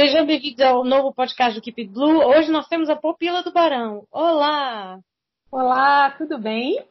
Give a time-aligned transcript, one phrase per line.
[0.00, 2.24] Sejam bem-vindos ao novo podcast do Keep Blue.
[2.24, 4.06] Hoje nós temos a Popila do Barão.
[4.10, 4.98] Olá!
[5.52, 6.82] Olá, tudo bem?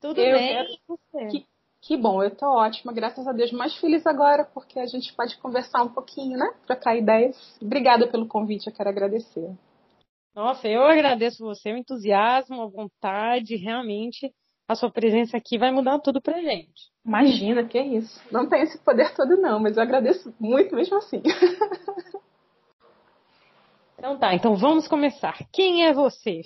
[0.00, 0.48] Tudo eu bem?
[0.48, 1.30] Quero...
[1.30, 1.46] Que,
[1.80, 3.52] que, bom, eu tô ótima, graças a Deus.
[3.52, 6.52] Mais feliz agora porque a gente pode conversar um pouquinho, né?
[6.66, 7.36] Trocar ideias.
[7.62, 9.48] Obrigada pelo convite, eu quero agradecer.
[10.34, 14.34] Nossa, eu agradeço você, o entusiasmo, a vontade, realmente
[14.68, 16.90] a sua presença aqui vai mudar tudo pra gente.
[17.04, 18.20] Imagina, que é isso.
[18.32, 21.22] Não tem esse poder todo não, mas eu agradeço muito mesmo assim.
[23.98, 25.38] então tá, então vamos começar.
[25.52, 26.42] Quem é você?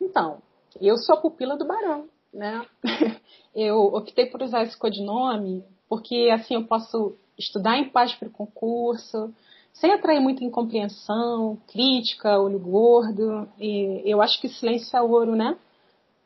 [0.00, 0.42] Então,
[0.80, 2.66] eu sou a pupila do Barão, né?
[3.54, 8.30] Eu optei por usar esse codinome porque assim eu posso estudar em paz para o
[8.30, 9.32] concurso,
[9.72, 13.48] sem atrair muita incompreensão, crítica, olho gordo.
[13.58, 15.56] E eu acho que silêncio é ouro, né?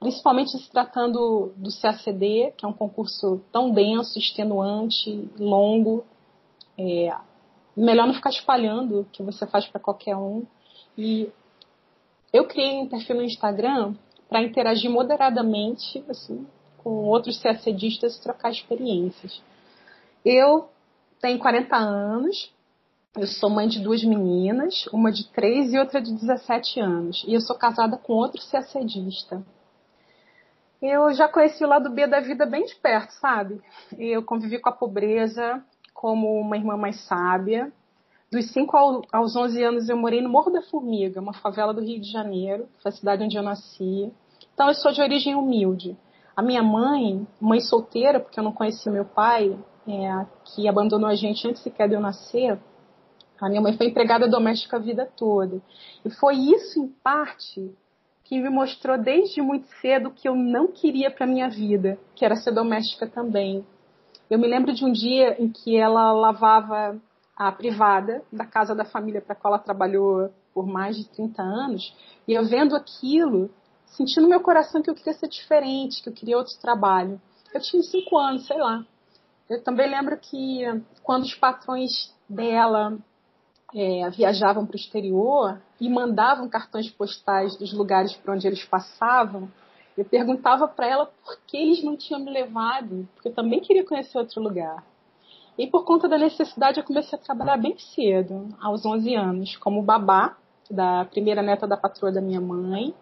[0.01, 6.05] principalmente se tratando do CACD, que é um concurso tão denso, extenuante, longo.
[6.79, 7.15] É,
[7.80, 10.45] melhor não ficar espalhando o que você faz para qualquer um.
[10.97, 11.29] E
[12.33, 13.95] eu criei um perfil no Instagram
[14.29, 16.46] para interagir moderadamente assim,
[16.79, 19.43] com outros CACDistas e trocar experiências.
[20.24, 20.68] Eu
[21.21, 22.52] tenho 40 anos,
[23.16, 27.24] eu sou mãe de duas meninas, uma de 3 e outra de 17 anos.
[27.27, 29.45] E eu sou casada com outro CACDista.
[30.80, 33.60] Eu já conheci o lado B da vida bem de perto, sabe?
[33.99, 35.62] Eu convivi com a pobreza
[36.01, 37.70] como uma irmã mais sábia.
[38.32, 42.01] Dos 5 aos 11 anos eu morei no Morro da Formiga, uma favela do Rio
[42.01, 44.10] de Janeiro, foi a cidade onde eu nasci.
[44.54, 45.95] Então eu sou de origem humilde.
[46.34, 49.54] A minha mãe, mãe solteira, porque eu não conheci meu pai,
[49.87, 52.59] é, que abandonou a gente antes sequer de eu nascer,
[53.38, 55.60] a minha mãe foi empregada doméstica a vida toda.
[56.02, 57.71] E foi isso, em parte,
[58.24, 62.37] que me mostrou desde muito cedo que eu não queria para minha vida, que era
[62.37, 63.66] ser doméstica também.
[64.31, 66.97] Eu me lembro de um dia em que ela lavava
[67.37, 71.93] a privada da casa da família para qual ela trabalhou por mais de 30 anos,
[72.28, 73.51] e eu vendo aquilo,
[73.87, 77.21] sentindo no meu coração que eu queria ser diferente, que eu queria outro trabalho.
[77.53, 78.85] Eu tinha cinco anos, sei lá.
[79.49, 80.63] Eu também lembro que
[81.03, 82.97] quando os patrões dela
[83.75, 89.51] é, viajavam para o exterior e mandavam cartões postais dos lugares por onde eles passavam,
[89.97, 93.84] eu perguntava para ela por que eles não tinham me levado, porque eu também queria
[93.84, 94.84] conhecer outro lugar.
[95.59, 99.83] E por conta da necessidade, eu comecei a trabalhar bem cedo, aos 11 anos, como
[99.83, 100.37] babá
[100.71, 102.95] da primeira neta da patroa da minha mãe.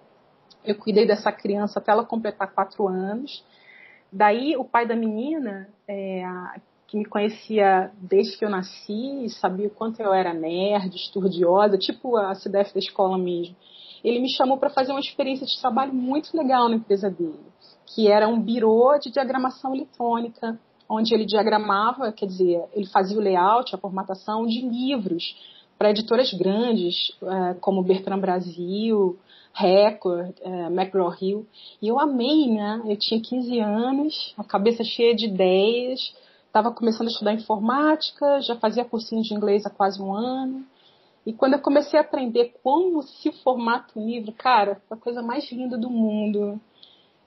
[0.64, 3.44] Eu cuidei dessa criança até ela completar 4 anos.
[4.10, 6.24] Daí, o pai da menina, é,
[6.88, 12.16] que me conhecia desde que eu nasci, sabia o quanto eu era nerd, estudiosa, tipo
[12.16, 13.54] a CDF da escola mesmo.
[14.02, 17.38] Ele me chamou para fazer uma experiência de trabalho muito legal na empresa dele,
[17.86, 23.20] que era um birô de diagramação eletrônica, onde ele diagramava, quer dizer, ele fazia o
[23.20, 25.36] layout, a formatação de livros
[25.78, 29.18] para editoras grandes, eh, como Bertrand Brasil,
[29.58, 31.46] Record, é, McGraw-Hill.
[31.82, 32.82] E eu amei, né?
[32.86, 36.14] Eu tinha 15 anos, a cabeça cheia de ideias,
[36.46, 40.64] estava começando a estudar informática, já fazia cursinho de inglês há quase um ano.
[41.28, 45.20] E quando eu comecei a aprender como se formata um livro, cara, foi a coisa
[45.20, 46.58] mais linda do mundo.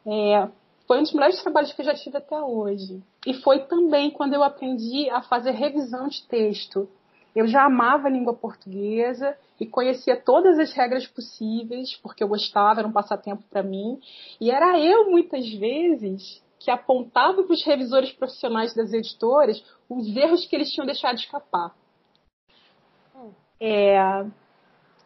[0.03, 0.47] É,
[0.88, 3.00] foi um dos melhores trabalhos que eu já tive até hoje.
[3.28, 6.90] E foi também quando eu aprendi a fazer revisão de texto.
[7.35, 12.79] Eu já amava a língua portuguesa e conhecia todas as regras possíveis, porque eu gostava,
[12.79, 14.00] era um passatempo para mim.
[14.40, 20.44] E era eu, muitas vezes, que apontava para os revisores profissionais das editoras os erros
[20.47, 21.79] que eles tinham deixado escapar.
[23.61, 24.25] É,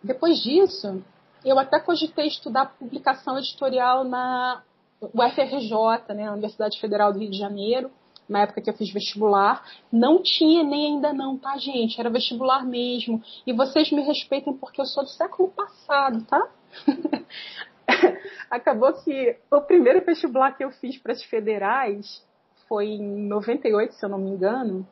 [0.02, 1.04] depois disso,
[1.44, 4.64] eu até cogitei estudar publicação editorial na
[5.02, 7.92] UFRJ, né, Universidade Federal do Rio de Janeiro,
[8.30, 9.64] na época que eu fiz vestibular.
[9.92, 12.00] Não tinha nem ainda não, tá, gente?
[12.00, 13.22] Era vestibular mesmo.
[13.46, 16.50] E vocês me respeitem porque eu sou do século passado, tá?
[18.50, 22.26] acabou que o primeiro vestibular que eu fiz para as federais
[22.68, 24.88] foi em 98, se eu não me engano.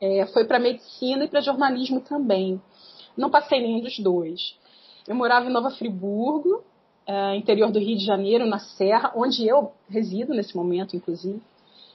[0.00, 2.60] É, foi para medicina e para jornalismo também.
[3.16, 4.56] Não passei nenhum dos dois.
[5.06, 6.62] Eu morava em Nova Friburgo,
[7.06, 11.40] é, interior do Rio de Janeiro, na Serra, onde eu resido nesse momento, inclusive.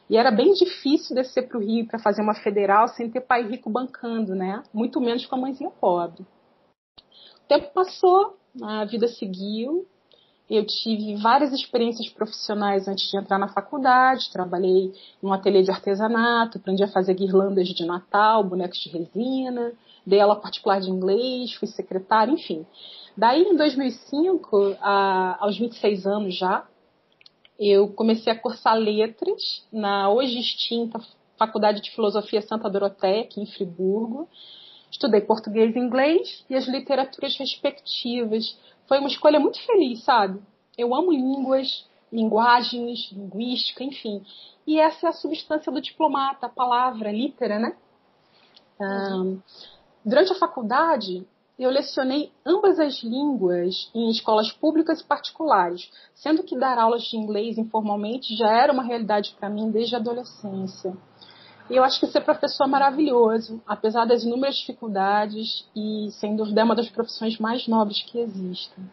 [0.09, 3.43] E era bem difícil descer para o Rio para fazer uma federal sem ter pai
[3.47, 4.63] rico bancando, né?
[4.73, 6.23] Muito menos com a mãezinha pobre.
[6.23, 9.85] O tempo passou, a vida seguiu,
[10.49, 14.31] eu tive várias experiências profissionais antes de entrar na faculdade.
[14.31, 19.73] Trabalhei num ateliê de artesanato, aprendi a fazer guirlandas de Natal, bonecos de resina,
[20.05, 22.65] dei aula particular de inglês, fui secretária, enfim.
[23.15, 26.65] Daí, em 2005, a, aos 26 anos já,
[27.59, 30.99] eu comecei a cursar letras na hoje extinta
[31.37, 34.27] Faculdade de Filosofia Santa Doroteia, aqui em Friburgo.
[34.89, 38.57] Estudei português e inglês e as literaturas respectivas.
[38.87, 40.41] Foi uma escolha muito feliz, sabe?
[40.77, 44.23] Eu amo línguas, linguagens, linguística, enfim.
[44.65, 47.75] E essa é a substância do diplomata, a palavra, a litera, né?
[48.79, 49.39] Um,
[50.05, 51.25] durante a faculdade,
[51.57, 57.17] eu lecionei ambas as línguas em escolas públicas e particulares, sendo que dar aulas de
[57.17, 60.95] inglês informalmente já era uma realidade para mim desde a adolescência.
[61.69, 66.61] E eu acho que ser professor é maravilhoso, apesar das inúmeras dificuldades e, sem dúvida,
[66.61, 68.89] é uma das profissões mais nobres que existem.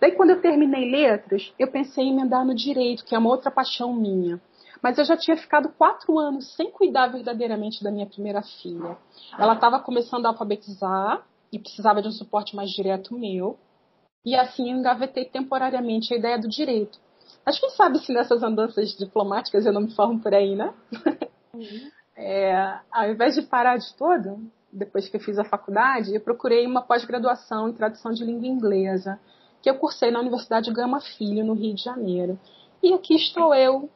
[0.00, 3.50] Daí, quando eu terminei letras, eu pensei em emendar no direito, que é uma outra
[3.50, 4.40] paixão minha.
[4.82, 8.96] Mas eu já tinha ficado quatro anos sem cuidar verdadeiramente da minha primeira filha.
[9.38, 13.58] Ela estava começando a alfabetizar e precisava de um suporte mais direto meu.
[14.24, 16.98] E assim eu engavetei temporariamente a ideia do direito.
[17.44, 20.74] Mas quem sabe se nessas andanças diplomáticas eu não me formo por aí, né?
[21.56, 21.90] Uhum.
[22.16, 24.40] É, ao invés de parar de todo,
[24.72, 29.20] depois que eu fiz a faculdade, eu procurei uma pós-graduação em tradução de língua inglesa,
[29.62, 32.38] que eu cursei na Universidade Gama Filho, no Rio de Janeiro.
[32.82, 33.90] E aqui estou eu,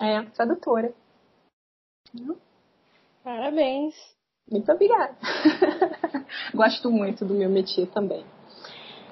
[0.00, 0.92] é, tradutora.
[3.24, 3.94] Parabéns.
[4.50, 5.16] Muito obrigada.
[6.54, 8.24] Gosto muito do meu métier também.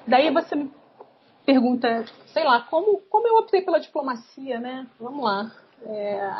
[0.07, 0.71] Daí você me
[1.45, 4.87] pergunta, sei lá, como, como eu optei pela diplomacia, né?
[4.99, 5.51] Vamos lá.
[5.83, 6.31] É,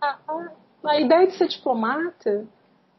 [0.00, 2.46] a, ideia de ser diplomata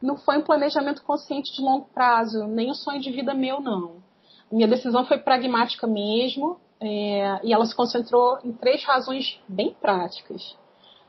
[0.00, 4.02] não foi um planejamento consciente de longo prazo, nem um sonho de vida meu, não.
[4.50, 10.56] Minha decisão foi pragmática mesmo, é, e ela se concentrou em três razões bem práticas.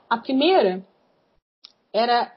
[0.10, 0.86] A primeira
[1.94, 2.32] era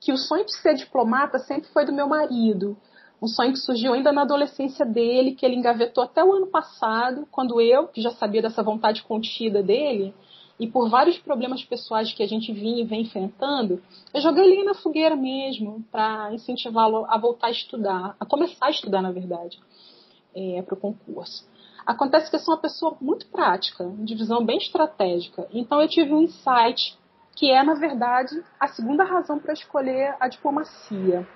[0.00, 2.76] que o sonho de ser diplomata sempre foi do meu marido.
[3.22, 7.28] Um sonho que surgiu ainda na adolescência dele, que ele engavetou até o ano passado,
[7.30, 10.14] quando eu, que já sabia dessa vontade contida dele,
[10.60, 14.62] e por vários problemas pessoais que a gente vinha e vem enfrentando, eu joguei ele
[14.62, 19.58] na fogueira mesmo, para incentivá-lo a voltar a estudar, a começar a estudar, na verdade,
[20.36, 21.48] é, para o concurso.
[21.86, 26.12] Acontece que eu sou uma pessoa muito prática, de visão bem estratégica, então eu tive
[26.12, 26.94] um insight
[27.34, 31.26] que é, na verdade, a segunda razão para escolher a diplomacia.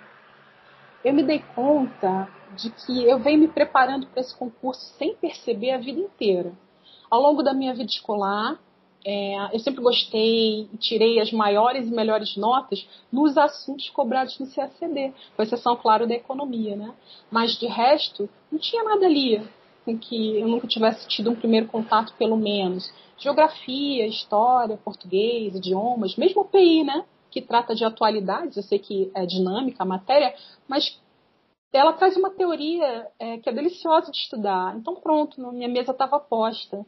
[1.02, 2.28] Eu me dei conta
[2.58, 6.52] de que eu venho me preparando para esse concurso sem perceber a vida inteira.
[7.10, 8.58] Ao longo da minha vida escolar,
[9.04, 14.50] é, eu sempre gostei e tirei as maiores e melhores notas nos assuntos cobrados no
[14.50, 16.94] CACD, com exceção, claro, da economia, né?
[17.30, 19.42] Mas de resto, não tinha nada ali
[19.84, 26.16] com que eu nunca tivesse tido um primeiro contato, pelo menos geografia, história, português, idiomas,
[26.16, 27.04] mesmo o PI, né?
[27.30, 30.34] Que trata de atualidades, eu sei que é dinâmica a matéria,
[30.66, 30.98] mas
[31.72, 34.76] ela traz uma teoria é, que é deliciosa de estudar.
[34.76, 36.86] Então, pronto, minha mesa estava posta.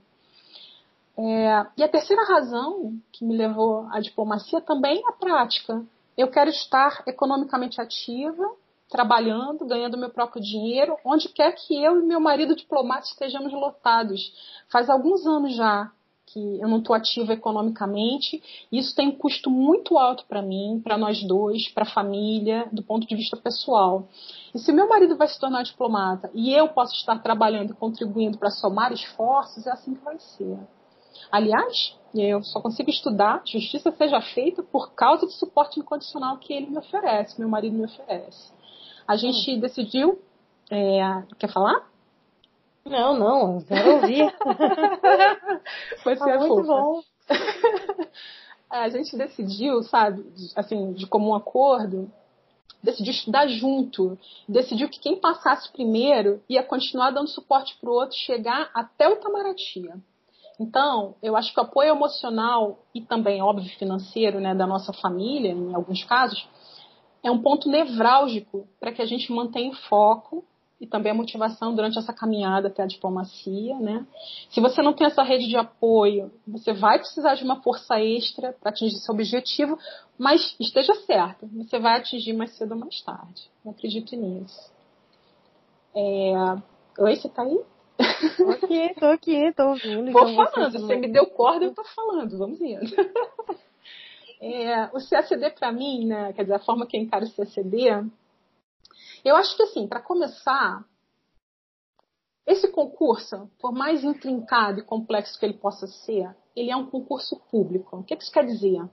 [1.18, 5.84] É, e a terceira razão que me levou à diplomacia também é a prática.
[6.16, 8.44] Eu quero estar economicamente ativa,
[8.88, 14.32] trabalhando, ganhando meu próprio dinheiro, onde quer que eu e meu marido diplomata estejamos lotados.
[14.70, 15.90] Faz alguns anos já
[16.26, 18.42] que eu não estou ativa economicamente.
[18.70, 22.82] Isso tem um custo muito alto para mim, para nós dois, para a família, do
[22.82, 24.08] ponto de vista pessoal.
[24.54, 28.36] E se meu marido vai se tornar diplomata e eu posso estar trabalhando e contribuindo
[28.36, 30.58] para somar esforços, é assim que vai ser.
[31.30, 36.66] Aliás, eu só consigo estudar, justiça seja feita, por causa do suporte incondicional que ele
[36.66, 38.52] me oferece, meu marido me oferece.
[39.06, 39.60] A gente hum.
[39.60, 40.18] decidiu.
[40.70, 41.88] É, quer falar?
[42.84, 44.34] Não, não, eu quero ouvir.
[46.04, 46.66] Vai ser ah, muito fofa.
[46.66, 47.02] bom.
[48.70, 50.24] a gente decidiu, sabe,
[50.54, 52.10] assim, de comum acordo,
[52.82, 58.16] decidiu estudar junto, decidiu que quem passasse primeiro ia continuar dando suporte para o outro
[58.16, 59.88] chegar até o Itamaraty.
[60.58, 65.50] Então, eu acho que o apoio emocional e também, óbvio, financeiro né, da nossa família,
[65.50, 66.48] em alguns casos,
[67.22, 70.44] é um ponto nevrálgico para que a gente mantenha o foco
[70.80, 74.06] e também a motivação durante essa caminhada até a diplomacia, né?
[74.50, 78.52] Se você não tem essa rede de apoio, você vai precisar de uma força extra
[78.52, 79.78] para atingir seu objetivo,
[80.18, 83.50] mas esteja certo, você vai atingir mais cedo ou mais tarde.
[83.64, 84.70] Eu acredito nisso.
[85.94, 86.32] É...
[86.98, 87.58] Oi, você tá aí?
[88.36, 90.12] Tô aqui, tô aqui, tô ouvindo.
[90.12, 92.80] Vou então falando, você, me deu corda, eu tô falando, vamos indo.
[94.38, 98.04] É, o CACD para mim, né, quer dizer, a forma que eu encaro o CACD
[99.26, 100.84] eu acho que, assim, para começar,
[102.46, 107.34] esse concurso, por mais intrincado e complexo que ele possa ser, ele é um concurso
[107.50, 107.96] público.
[107.96, 108.88] O que isso quer dizer?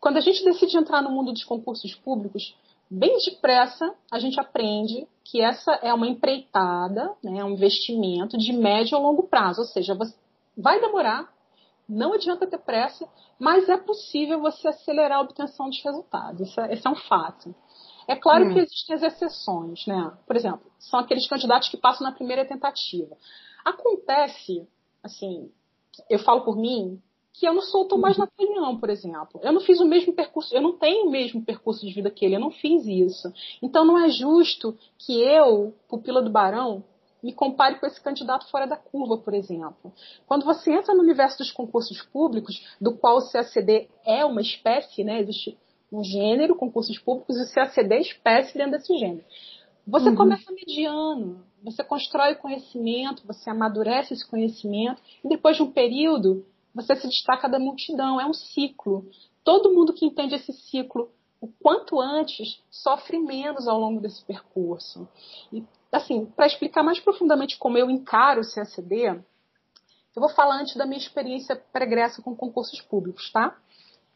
[0.00, 2.56] Quando a gente decide entrar no mundo dos concursos públicos,
[2.90, 8.96] bem depressa a gente aprende que essa é uma empreitada, né, um investimento de médio
[8.96, 9.60] a longo prazo.
[9.60, 9.96] Ou seja,
[10.56, 11.32] vai demorar,
[11.88, 16.40] não adianta ter pressa, mas é possível você acelerar a obtenção dos resultados.
[16.40, 17.54] Esse é, esse é um fato.
[18.06, 18.52] É claro hum.
[18.52, 20.12] que existem as exceções, né?
[20.26, 23.16] Por exemplo, são aqueles candidatos que passam na primeira tentativa.
[23.64, 24.66] Acontece,
[25.02, 25.50] assim,
[26.08, 27.02] eu falo por mim,
[27.38, 28.24] que eu não sou Tomás uhum.
[28.24, 29.40] Napoleão, por exemplo.
[29.42, 32.24] Eu não fiz o mesmo percurso, eu não tenho o mesmo percurso de vida que
[32.24, 33.30] ele, eu não fiz isso.
[33.62, 36.82] Então não é justo que eu, pupila do Barão,
[37.22, 39.92] me compare com esse candidato fora da curva, por exemplo.
[40.26, 45.04] Quando você entra no universo dos concursos públicos, do qual o CACD é uma espécie,
[45.04, 45.58] né, existe
[45.92, 49.24] um gênero, concursos públicos, e o CACD é espécie dentro desse gênero.
[49.86, 50.16] Você uhum.
[50.16, 56.44] começa mediano, você constrói conhecimento, você amadurece esse conhecimento, e depois de um período,
[56.76, 58.20] você se destaca da multidão.
[58.20, 59.08] É um ciclo.
[59.42, 65.08] Todo mundo que entende esse ciclo o quanto antes sofre menos ao longo desse percurso.
[65.52, 70.76] E assim, para explicar mais profundamente como eu encaro o CACD, eu vou falar antes
[70.76, 73.56] da minha experiência pregressa com concursos públicos, tá?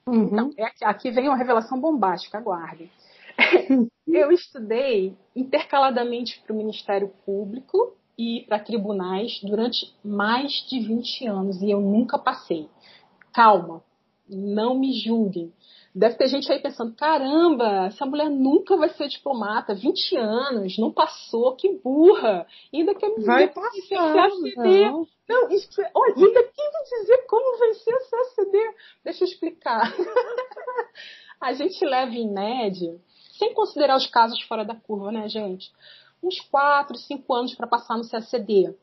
[0.06, 0.24] Uhum.
[0.24, 2.90] Então, é aqui, vem uma revelação bombástica, aguardem.
[4.08, 11.62] eu estudei intercaladamente para o Ministério Público e para tribunais durante mais de 20 anos
[11.62, 12.68] e eu nunca passei.
[13.32, 13.82] Calma,
[14.28, 15.50] não me julguem.
[15.94, 20.92] Deve ter gente aí pensando: caramba, essa mulher nunca vai ser diplomata, 20 anos, não
[20.92, 22.46] passou, que burra.
[22.72, 24.28] ainda quer me vai passar,
[24.90, 28.58] Não, não isso, é, olha, ainda quer me dizer como vencer o CACD.
[29.02, 29.94] Deixa eu explicar.
[31.40, 33.00] a gente leva em média,
[33.38, 35.72] sem considerar os casos fora da curva, né, gente?
[36.22, 38.74] Uns 4, 5 anos para passar no CACD.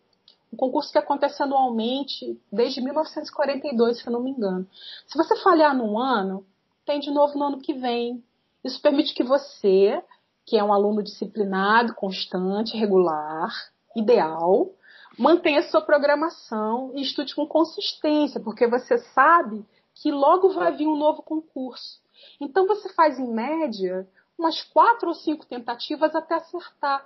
[0.52, 4.68] Um concurso que acontece anualmente desde 1942, se eu não me engano.
[5.06, 6.46] Se você falhar num ano,
[6.86, 8.24] tem de novo no ano que vem.
[8.64, 10.02] Isso permite que você,
[10.46, 13.52] que é um aluno disciplinado, constante, regular,
[13.96, 14.72] ideal,
[15.18, 19.66] mantenha sua programação e estude com consistência, porque você sabe
[19.96, 22.00] que logo vai vir um novo concurso.
[22.40, 27.06] Então você faz em média umas quatro ou cinco tentativas até acertar.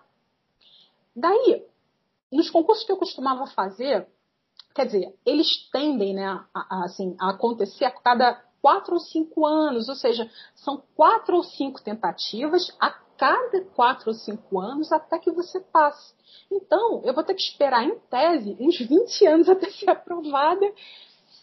[1.16, 1.66] Daí,
[2.32, 4.08] nos concursos que eu costumava fazer,
[4.74, 9.46] quer dizer, eles tendem né, a, a, assim, a acontecer a cada quatro ou cinco
[9.46, 15.20] anos, ou seja, são quatro ou cinco tentativas a cada quatro ou cinco anos até
[15.20, 16.14] que você passe.
[16.52, 20.66] Então, eu vou ter que esperar, em tese, uns 20 anos até ser aprovada,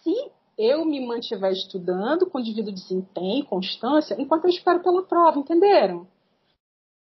[0.02, 6.06] se eu me mantiver estudando com devido desempenho, constância, enquanto eu espero pela prova, entenderam?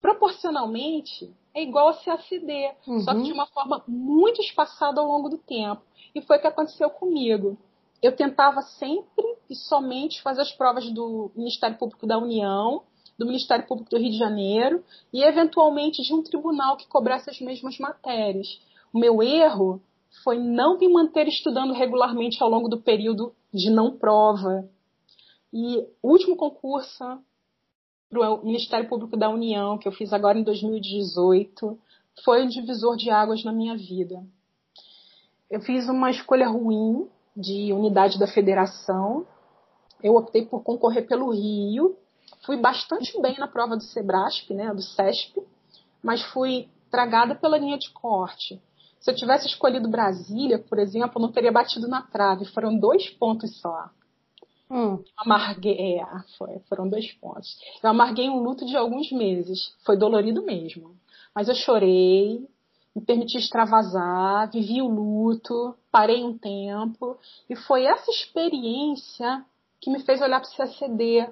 [0.06, 3.00] Proporcionalmente, é igual a CACD, uhum.
[3.02, 5.82] só que de uma forma muito espaçada ao longo do tempo.
[6.14, 7.58] E foi o que aconteceu comigo
[8.06, 12.84] eu tentava sempre e somente fazer as provas do Ministério Público da União,
[13.18, 17.40] do Ministério Público do Rio de Janeiro e, eventualmente, de um tribunal que cobrasse as
[17.40, 18.60] mesmas matérias.
[18.94, 19.82] O meu erro
[20.24, 24.70] foi não me manter estudando regularmente ao longo do período de não prova.
[25.52, 27.04] E o último concurso
[28.16, 31.78] para o Ministério Público da União, que eu fiz agora em 2018,
[32.24, 34.24] foi um divisor de águas na minha vida.
[35.50, 39.26] Eu fiz uma escolha ruim de unidade da federação.
[40.02, 41.98] Eu optei por concorrer pelo Rio.
[42.46, 45.42] Fui bastante bem na prova do Sebrasp, né, do SESP,
[46.02, 48.62] mas fui tragada pela linha de corte.
[49.00, 52.46] Se eu tivesse escolhido Brasília, por exemplo, eu não teria batido na trave.
[52.46, 53.90] Foram dois pontos só.
[54.70, 55.04] Hum.
[55.18, 56.06] Amarguei, é,
[56.38, 57.58] foi, foram dois pontos.
[57.84, 59.74] Eu amarguei um luto de alguns meses.
[59.86, 60.96] Foi dolorido mesmo.
[61.34, 62.48] Mas eu chorei,
[62.96, 67.18] me permiti extravasar, vivi o luto, parei um tempo,
[67.50, 69.46] e foi essa experiência
[69.82, 71.30] que me fez olhar para o CACD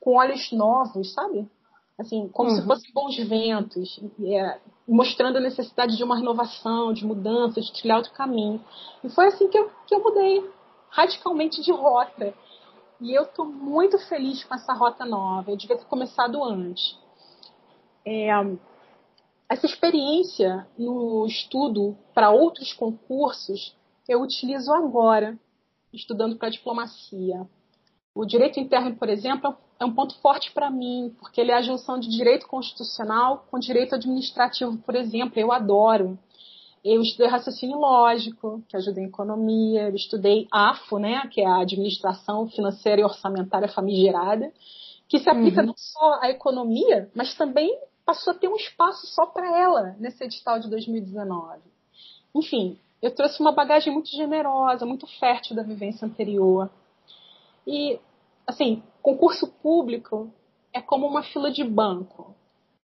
[0.00, 1.48] com olhos novos, sabe?
[1.98, 2.56] Assim, como uhum.
[2.56, 7.98] se fossem bons ventos, é, mostrando a necessidade de uma renovação, de mudança, de trilhar
[7.98, 8.62] outro caminho.
[9.04, 10.48] E foi assim que eu, que eu mudei
[10.88, 12.34] radicalmente de rota.
[13.02, 15.50] E eu estou muito feliz com essa rota nova.
[15.50, 16.96] Eu devia ter começado antes.
[18.06, 18.28] É,
[19.48, 23.76] essa experiência no estudo para outros concursos
[24.08, 25.36] eu utilizo agora,
[25.92, 27.46] estudando para diplomacia.
[28.14, 31.62] O direito interno, por exemplo, é um ponto forte para mim, porque ele é a
[31.62, 35.38] junção de direito constitucional com direito administrativo, por exemplo.
[35.40, 36.18] Eu adoro.
[36.84, 39.88] Eu estudei raciocínio lógico, que ajuda em economia.
[39.88, 44.52] Eu estudei AFO, né, que é a administração financeira e orçamentária famigerada,
[45.08, 45.68] que se aplica uhum.
[45.68, 50.24] não só à economia, mas também passou a ter um espaço só para ela nesse
[50.24, 51.60] edital de 2019.
[52.34, 56.70] Enfim, eu trouxe uma bagagem muito generosa, muito fértil da vivência anterior.
[57.66, 58.00] E,
[58.46, 60.32] assim, concurso público
[60.72, 62.34] é como uma fila de banco.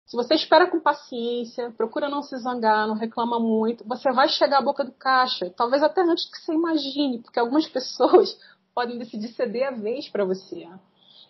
[0.09, 4.57] Se você espera com paciência, procura não se zangar, não reclama muito, você vai chegar
[4.57, 8.35] à boca do caixa, talvez até antes do que você imagine, porque algumas pessoas
[8.75, 10.67] podem decidir ceder a vez para você.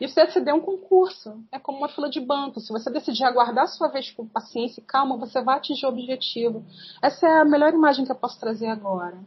[0.01, 2.61] E CSD é um concurso, é como uma fila de banco.
[2.61, 6.65] Se você decidir aguardar sua vez com paciência e calma, você vai atingir o objetivo.
[7.03, 9.19] Essa é a melhor imagem que eu posso trazer agora.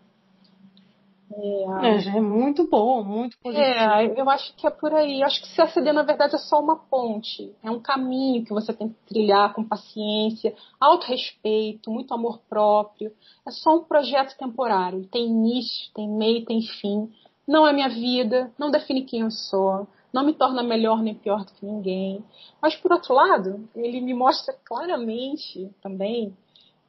[1.37, 3.65] É, é, é muito bom, muito positivo.
[3.65, 5.21] É, eu acho que é por aí.
[5.21, 7.53] Eu acho que CSD, na verdade, é só uma ponte.
[7.63, 13.11] É um caminho que você tem que trilhar com paciência, autorrespeito, muito amor próprio.
[13.47, 15.07] É só um projeto temporário.
[15.07, 17.09] Tem início, tem meio, tem fim.
[17.47, 21.43] Não é minha vida, não define quem eu sou, não me torna melhor nem pior
[21.43, 22.23] do que ninguém.
[22.61, 26.35] Mas, por outro lado, ele me mostra claramente também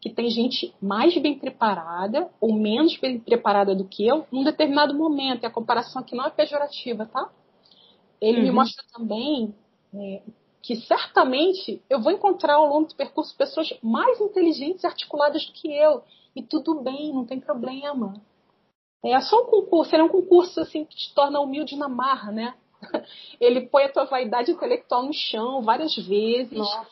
[0.02, 4.92] que tem gente mais bem preparada ou menos bem preparada do que eu num determinado
[4.92, 5.44] momento.
[5.44, 7.30] E a comparação aqui não é pejorativa, tá?
[8.20, 8.42] Ele uhum.
[8.42, 9.54] me mostra também
[9.94, 10.22] é,
[10.60, 15.52] que certamente eu vou encontrar ao longo do percurso pessoas mais inteligentes e articuladas do
[15.52, 16.02] que eu.
[16.34, 18.20] E tudo bem, não tem problema.
[19.04, 22.32] É só um concurso, ele é um concurso assim que te torna humilde na marra,
[22.32, 22.54] né?
[23.40, 26.58] Ele põe a tua vaidade intelectual no chão várias vezes.
[26.58, 26.86] Nossa.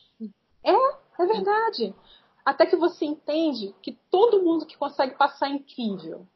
[0.64, 1.94] É, é verdade.
[2.50, 6.26] Até que você entende que todo mundo que consegue passar é incrível.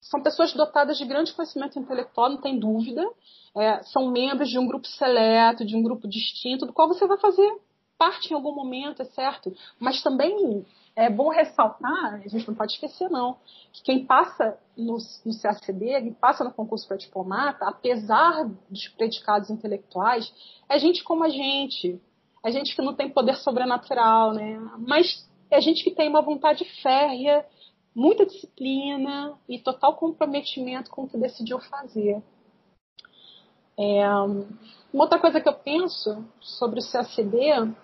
[0.00, 3.06] São pessoas dotadas de grande conhecimento intelectual, não tem dúvida.
[3.54, 7.18] É, são membros de um grupo seleto, de um grupo distinto, do qual você vai
[7.18, 7.60] fazer
[7.98, 9.54] parte em algum momento, é certo?
[9.78, 10.64] Mas também
[10.96, 13.36] é bom ressaltar, a gente não pode esquecer não,
[13.70, 19.50] que quem passa no, no CACD, quem passa no concurso para diplomata, apesar dos predicados
[19.50, 20.32] intelectuais,
[20.66, 22.00] é gente como a gente,
[22.42, 24.58] é gente que não tem poder sobrenatural, né?
[24.78, 27.44] Mas é gente que tem uma vontade férrea,
[27.94, 32.22] muita disciplina e total comprometimento com o que decidiu fazer.
[33.78, 34.08] É,
[34.92, 37.74] uma outra coisa que eu penso sobre o CACD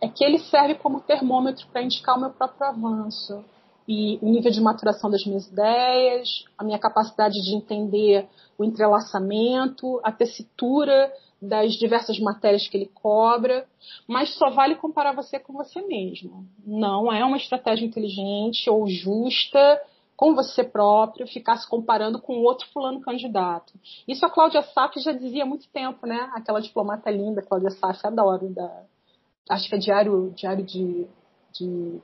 [0.00, 3.44] é que ele serve como termômetro para indicar o meu próprio avanço
[3.88, 8.28] e o nível de maturação das minhas ideias, a minha capacidade de entender
[8.58, 13.66] o entrelaçamento, a tessitura das diversas matérias que ele cobra,
[14.06, 16.46] mas só vale comparar você com você mesmo.
[16.66, 19.80] Não é uma estratégia inteligente ou justa
[20.14, 23.72] com você próprio ficar se comparando com outro fulano candidato.
[24.06, 26.28] Isso a Cláudia Saf já dizia há muito tempo, né?
[26.34, 28.82] Aquela diplomata linda, Cláudia Saf, adoro, da,
[29.48, 31.06] acho que é diário, diário de,
[31.52, 32.00] de,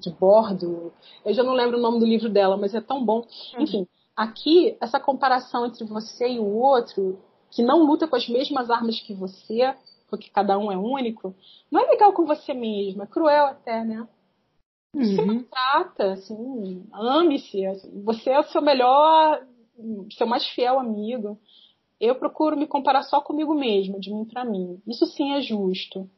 [0.00, 0.92] de bordo.
[1.24, 3.18] Eu já não lembro o nome do livro dela, mas é tão bom.
[3.54, 3.62] Uhum.
[3.62, 3.86] Enfim,
[4.16, 7.18] aqui, essa comparação entre você e o outro
[7.50, 9.74] que não luta com as mesmas armas que você,
[10.08, 11.34] porque cada um é único,
[11.70, 14.06] não é legal com você mesmo, é cruel até, né?
[14.94, 15.04] Uhum.
[15.04, 17.64] Se maltrata, assim, ame-se.
[17.66, 19.44] Assim, você é o seu melhor,
[20.16, 21.38] seu mais fiel amigo.
[22.00, 24.80] Eu procuro me comparar só comigo mesma, de mim para mim.
[24.86, 26.08] Isso sim é justo.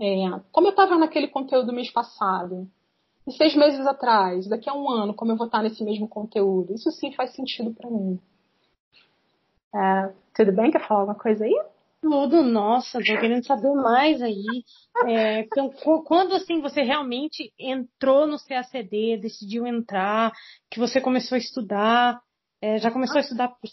[0.00, 2.68] É, como eu estava naquele conteúdo mês passado,
[3.30, 6.74] e seis meses atrás, daqui a um ano, como eu vou estar nesse mesmo conteúdo,
[6.74, 8.18] isso sim faz sentido para mim.
[9.74, 10.70] É, tudo bem?
[10.70, 11.54] Quer falar alguma coisa aí?
[12.02, 14.64] Tudo, nossa, tô querendo saber mais aí.
[15.06, 15.70] É, então,
[16.04, 20.32] quando assim você realmente entrou no CACD, decidiu entrar,
[20.70, 22.20] que você começou a estudar,
[22.60, 23.68] é, já começou a estudar por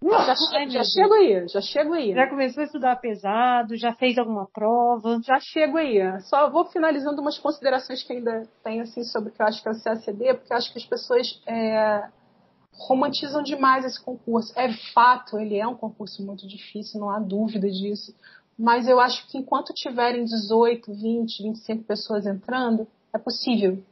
[0.00, 2.14] Já, Ai, já chego aí, já chego aí.
[2.14, 5.20] Já começou a estudar pesado, já fez alguma prova?
[5.24, 5.98] Já chego aí.
[6.22, 9.68] Só vou finalizando umas considerações que ainda tenho assim sobre o que eu acho que
[9.68, 12.08] é o CACD, porque eu acho que as pessoas é,
[12.72, 14.52] romantizam demais esse concurso.
[14.56, 18.14] É fato, ele é um concurso muito difícil, não há dúvida disso.
[18.56, 23.82] Mas eu acho que enquanto tiverem 18, 20, 25 pessoas entrando, é possível.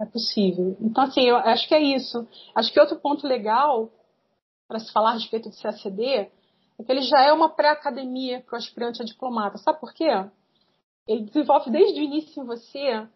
[0.00, 0.76] É possível.
[0.80, 2.26] Então, assim, eu acho que é isso.
[2.54, 3.90] Acho que outro ponto legal
[4.66, 6.30] para se falar a respeito do CACD
[6.78, 9.58] é que ele já é uma pré-academia para o aspirante a diplomata.
[9.58, 10.10] Sabe por quê?
[11.06, 13.06] Ele desenvolve desde o início em você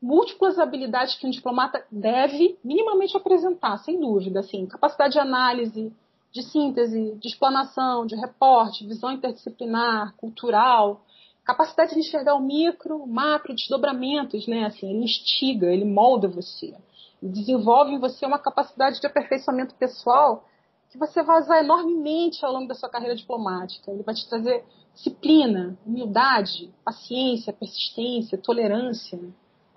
[0.00, 5.92] múltiplas habilidades que um diplomata deve minimamente apresentar, sem dúvida, assim, capacidade de análise,
[6.30, 11.00] de síntese, de explanação, de reporte, visão interdisciplinar, cultural,
[11.44, 14.66] capacidade de enxergar o micro, macro, desdobramentos, né?
[14.66, 16.74] Assim, ele instiga, ele molda você,
[17.20, 20.44] desenvolve em você uma capacidade de aperfeiçoamento pessoal
[20.90, 23.90] que você vai usar enormemente ao longo da sua carreira diplomática.
[23.90, 29.18] Ele vai te trazer disciplina, humildade, paciência, persistência, tolerância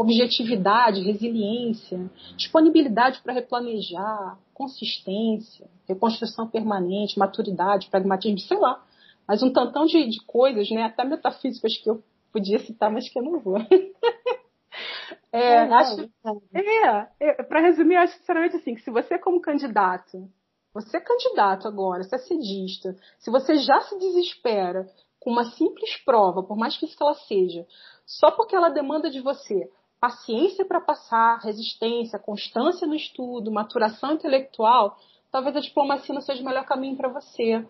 [0.01, 8.83] objetividade, resiliência, disponibilidade para replanejar, consistência, reconstrução permanente, maturidade, pragmatismo, sei lá.
[9.27, 13.17] Mas um tantão de, de coisas, né, até metafísicas que eu podia citar, mas que
[13.17, 13.57] eu não vou.
[15.31, 16.09] é, acho,
[16.53, 20.27] é, é para resumir, eu acho sinceramente assim, que se você como candidato,
[20.73, 24.87] você é candidato agora, você é sedista, se você já se desespera
[25.19, 27.65] com uma simples prova, por mais difícil que ela seja,
[28.05, 29.69] só porque ela demanda de você
[30.01, 34.97] paciência para passar, resistência, constância no estudo, maturação intelectual,
[35.31, 37.63] talvez a diplomacia não seja o melhor caminho para você.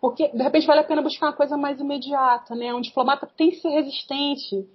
[0.00, 2.74] Porque, de repente, vale a pena buscar uma coisa mais imediata, né?
[2.74, 4.66] Um diplomata tem que ser resistente,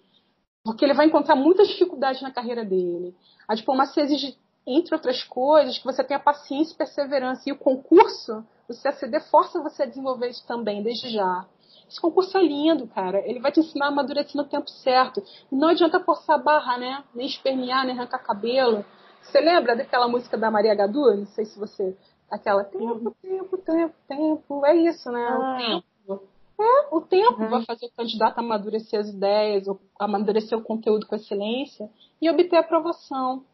[0.64, 3.16] porque ele vai encontrar muitas dificuldades na carreira dele.
[3.48, 4.38] A diplomacia exige,
[4.78, 7.44] entre outras coisas, que você tenha paciência e perseverança.
[7.48, 11.46] E o concurso, o CACD, força você a desenvolver isso também, desde já.
[11.90, 13.20] Esse concurso é lindo, cara.
[13.28, 15.24] Ele vai te ensinar a amadurecer no tempo certo.
[15.52, 17.04] E não adianta forçar a barra, né?
[17.16, 18.86] Nem espernear, nem arrancar cabelo.
[19.24, 21.16] Você lembra daquela música da Maria Gadu?
[21.16, 21.98] Não sei se você.
[22.30, 24.66] Aquela tempo, tempo, tempo, tempo.
[24.68, 25.28] É isso, né?
[25.32, 25.38] Ah.
[25.40, 26.30] O tempo.
[26.60, 27.50] É, o tempo uhum.
[27.50, 29.66] vai fazer o candidato amadurecer as ideias,
[29.98, 31.90] amadurecer o conteúdo com excelência
[32.22, 33.46] e obter aprovação.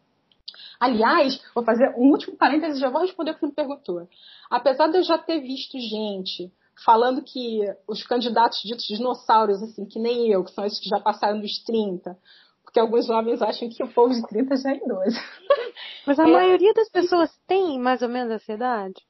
[0.79, 4.07] Aliás, vou fazer um último parênteses e já vou responder o que você me perguntou.
[4.49, 6.51] Apesar de eu já ter visto gente
[6.83, 10.99] falando que os candidatos ditos dinossauros, assim, que nem eu, que são esses que já
[10.99, 12.17] passaram dos 30,
[12.63, 15.17] porque alguns jovens acham que o povo de 30 já é idoso.
[16.05, 19.01] Mas a é, maioria das pessoas tem mais ou menos essa idade?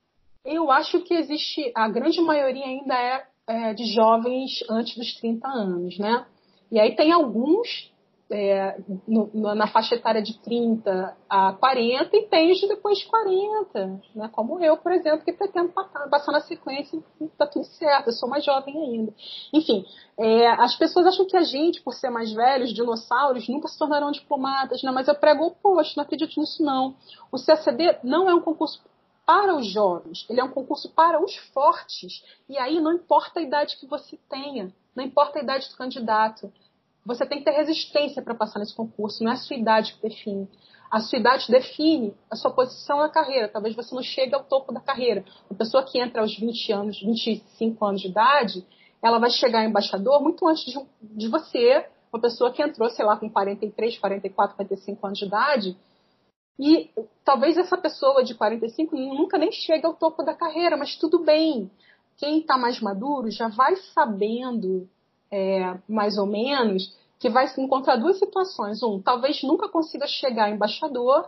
[0.43, 5.47] Eu acho que existe, a grande maioria ainda é, é de jovens antes dos 30
[5.47, 6.25] anos, né?
[6.71, 7.91] E aí tem alguns
[8.29, 13.05] é, no, na faixa etária de 30 a 40 e tem os de depois de
[13.05, 14.29] 40, né?
[14.31, 18.13] como eu, por exemplo, que pretendo passar, passar na sequência e está tudo certo, eu
[18.13, 19.13] sou mais jovem ainda.
[19.53, 19.85] Enfim,
[20.17, 24.11] é, as pessoas acham que a gente, por ser mais velhos, dinossauros, nunca se tornarão
[24.11, 24.91] diplomatas, né?
[24.91, 26.95] mas eu prego o oposto, não acredito nisso não.
[27.31, 28.81] O CACD não é um concurso
[29.25, 32.23] para os jovens, ele é um concurso para os fortes.
[32.47, 36.51] E aí não importa a idade que você tenha, não importa a idade do candidato.
[37.05, 40.01] Você tem que ter resistência para passar nesse concurso, não é a sua idade que
[40.01, 40.49] define.
[40.89, 43.47] A sua idade define a sua posição na carreira.
[43.47, 45.23] Talvez você não chegue ao topo da carreira.
[45.49, 48.65] Uma pessoa que entra aos 20 anos, 25 anos de idade,
[49.01, 53.05] ela vai chegar a embaixador muito antes de, de você, uma pessoa que entrou, sei
[53.05, 55.77] lá, com 43, 44, 45 anos de idade,
[56.57, 56.89] e
[57.23, 61.69] talvez essa pessoa de 45 nunca nem chegue ao topo da carreira, mas tudo bem.
[62.17, 64.89] Quem está mais maduro já vai sabendo
[65.31, 68.81] é, mais ou menos, que vai se encontrar duas situações.
[68.83, 71.27] Um, talvez nunca consiga chegar embaixador.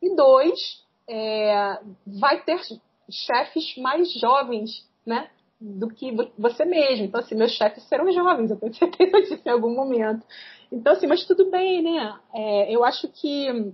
[0.00, 2.60] E dois, é, vai ter
[3.10, 5.30] chefes mais jovens, né?
[5.60, 7.04] Do que você mesmo.
[7.04, 10.26] Então, assim, meus chefes serão jovens, eu tenho certeza disso em algum momento.
[10.72, 12.18] Então, assim, mas tudo bem, né?
[12.34, 13.72] É, eu acho que,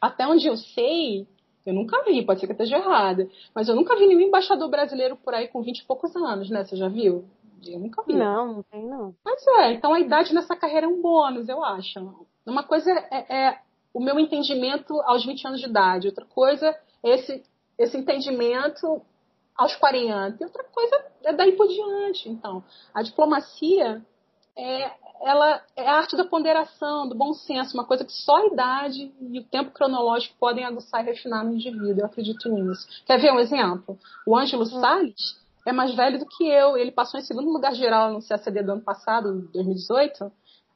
[0.00, 1.26] até onde eu sei,
[1.64, 4.68] eu nunca vi, pode ser que eu esteja errada, mas eu nunca vi nenhum embaixador
[4.70, 6.64] brasileiro por aí com 20 e poucos anos, né?
[6.64, 7.24] Você já viu?
[7.66, 8.14] Eu nunca vi.
[8.14, 9.14] Não, não tem não.
[9.24, 12.26] Mas é, então a idade nessa carreira é um bônus, eu acho.
[12.46, 13.58] Uma coisa é, é
[13.92, 17.42] o meu entendimento aos 20 anos de idade, outra coisa é esse,
[17.78, 19.02] esse entendimento
[19.56, 22.28] aos 40, e outra coisa é daí por diante.
[22.28, 22.62] Então,
[22.94, 24.00] a diplomacia
[24.56, 28.46] é, ela é a arte da ponderação, do bom senso, uma coisa que só a
[28.46, 32.00] idade e o tempo cronológico podem aguçar e refinar no indivíduo.
[32.00, 32.86] Eu acredito nisso.
[33.04, 33.98] Quer ver um exemplo?
[34.26, 34.80] O Ângelo hum.
[34.80, 36.76] Salles, é mais velho do que eu.
[36.76, 40.32] Ele passou em segundo lugar geral no CACD do ano passado, 2018,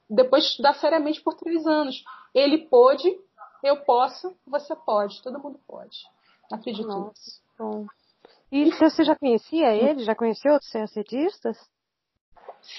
[0.09, 2.05] depois de estudar seriamente por três anos.
[2.35, 3.09] Ele pôde,
[3.62, 5.96] eu posso, você pode, todo mundo pode.
[6.50, 7.40] Acredito Nossa, nisso.
[7.59, 7.87] Bom.
[8.50, 10.05] E você já conhecia ele?
[10.05, 11.57] Já conheceu outros CACDistas?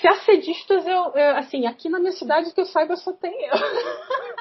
[0.01, 3.53] CACDistas, eu, eu, assim, aqui na minha cidade que eu saiba só tem eu.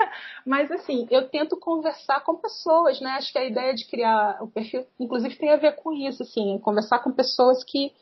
[0.46, 3.10] Mas assim, eu tento conversar com pessoas, né?
[3.12, 6.58] Acho que a ideia de criar o perfil, inclusive, tem a ver com isso, assim,
[6.58, 7.92] conversar com pessoas que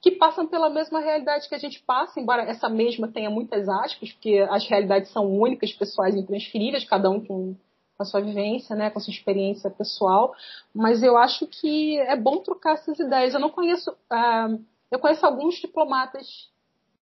[0.00, 4.12] que passam pela mesma realidade que a gente passa, embora essa mesma tenha muitas aspas,
[4.12, 7.56] porque as realidades são únicas, pessoais e intransferíveis, cada um com
[7.98, 10.34] a sua vivência, né, com a sua experiência pessoal,
[10.74, 13.32] mas eu acho que é bom trocar essas ideias.
[13.32, 16.50] Eu não conheço, uh, eu conheço alguns diplomatas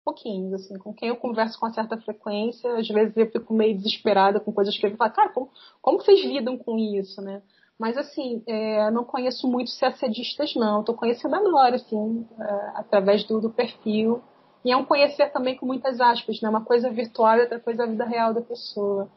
[0.04, 4.38] pouquinhos, assim, com quem eu converso com certa frequência, às vezes eu fico meio desesperada
[4.38, 7.42] com coisas que eu falo, cara, como, como vocês lidam com isso, né?
[7.78, 10.80] Mas, assim, é, não conheço muitos CACDistas, não.
[10.80, 14.22] Estou conhecendo agora, assim, é, através do, do, perfil.
[14.64, 16.48] E é um conhecer também com muitas aspas, né?
[16.48, 19.10] Uma coisa virtual e outra coisa a vida real da pessoa.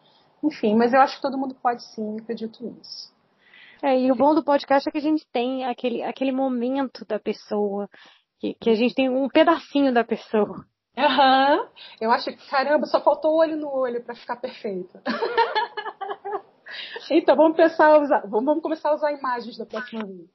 [0.44, 3.14] Enfim, mas eu acho que todo mundo pode sim, acredito nisso.
[3.82, 7.20] É, e o bom do podcast é que a gente tem aquele, aquele momento da
[7.20, 7.88] pessoa,
[8.40, 10.66] que, que a gente tem um pedacinho da pessoa.
[10.98, 11.60] Aham.
[11.60, 11.68] Uhum.
[12.02, 15.00] Eu acho que, caramba, só faltou olho no olho para ficar perfeito.
[17.12, 20.28] então, vamos pensar a usar, vamos começar a usar imagens da próxima vez.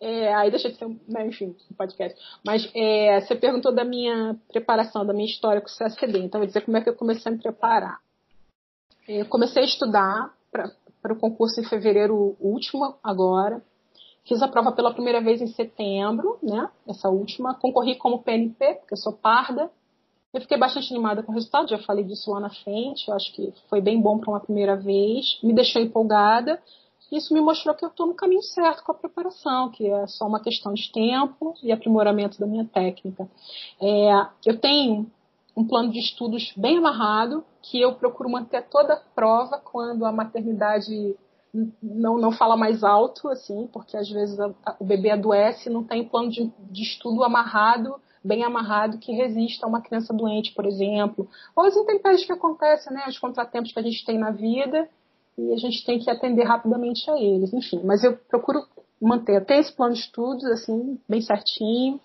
[0.00, 2.18] É, aí deixa de ser, né, enfim, um podcast.
[2.44, 6.18] Mas é, você perguntou da minha preparação, da minha história com o CSD.
[6.18, 7.98] Então, vou dizer como é que eu comecei a me preparar.
[9.08, 13.62] Eu comecei a estudar para o concurso em fevereiro último, agora.
[14.26, 16.68] Fiz a prova pela primeira vez em setembro, né?
[16.86, 17.54] Essa última.
[17.54, 19.70] Concorri como PNP, porque eu sou parda.
[20.34, 23.08] Eu fiquei bastante animada com o resultado, já falei disso lá na frente.
[23.08, 25.38] Eu acho que foi bem bom para uma primeira vez.
[25.42, 26.60] Me deixou empolgada.
[27.10, 30.26] Isso me mostrou que eu estou no caminho certo com a preparação, que é só
[30.26, 33.28] uma questão de tempo e aprimoramento da minha técnica.
[33.80, 35.08] É, eu tenho
[35.56, 40.10] um plano de estudos bem amarrado, que eu procuro manter toda a prova quando a
[40.10, 41.16] maternidade
[41.82, 45.72] não, não fala mais alto, assim, porque às vezes a, a, o bebê adoece e
[45.72, 47.94] não tem plano de, de estudo amarrado
[48.26, 52.92] bem amarrado que resista a uma criança doente, por exemplo, ou as intempéries que acontecem,
[52.92, 54.88] né, os contratempos que a gente tem na vida
[55.38, 57.80] e a gente tem que atender rapidamente a eles, enfim.
[57.84, 58.66] Mas eu procuro
[59.00, 62.00] manter até esse plano de estudos assim bem certinho.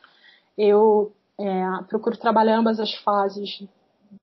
[0.57, 3.63] Eu é, procuro trabalhar ambas as fases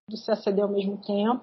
[0.08, 1.42] do CACD ao mesmo tempo.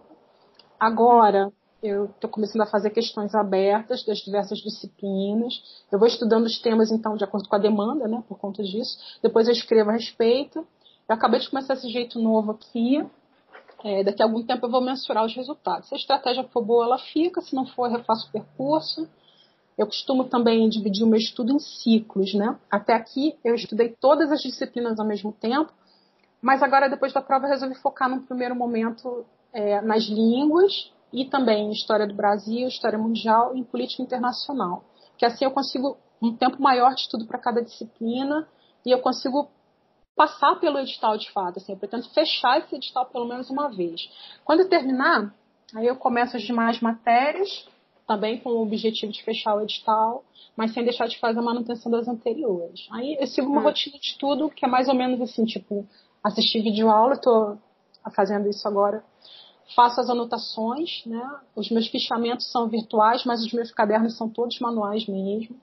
[0.79, 5.61] Agora, eu estou começando a fazer questões abertas das diversas disciplinas.
[5.91, 8.97] Eu vou estudando os temas, então, de acordo com a demanda, né, por conta disso.
[9.21, 10.59] Depois eu escrevo a respeito.
[11.07, 13.05] Eu acabei de começar esse jeito novo aqui.
[13.83, 15.89] É, daqui a algum tempo eu vou mensurar os resultados.
[15.89, 17.41] Se a estratégia for boa, ela fica.
[17.41, 19.07] Se não for, eu refaço o percurso.
[19.77, 22.57] Eu costumo também dividir o meu estudo em ciclos, né?
[22.71, 25.71] Até aqui eu estudei todas as disciplinas ao mesmo tempo,
[26.41, 31.23] mas agora depois da prova eu resolvi focar num primeiro momento é, nas línguas e
[31.23, 34.83] também em História do Brasil, História Mundial e em Política Internacional.
[35.17, 38.45] Que assim eu consigo um tempo maior de estudo para cada disciplina
[38.85, 39.49] e eu consigo
[40.13, 41.57] passar pelo edital de fato.
[41.57, 44.01] Assim, eu pretendo fechar esse edital pelo menos uma vez.
[44.43, 45.33] Quando eu terminar,
[45.73, 47.65] aí eu começo as demais matérias,
[48.05, 50.21] também com o objetivo de fechar o edital,
[50.55, 52.87] mas sem deixar de fazer a manutenção das anteriores.
[52.91, 53.63] Aí eu sigo uma hum.
[53.63, 55.87] rotina de estudo que é mais ou menos assim, tipo,
[56.21, 57.57] assistir vídeo aula, estou
[58.13, 59.01] fazendo isso agora
[59.73, 61.39] faço as anotações, né?
[61.55, 65.55] Os meus fichamentos são virtuais, mas os meus cadernos são todos manuais mesmo.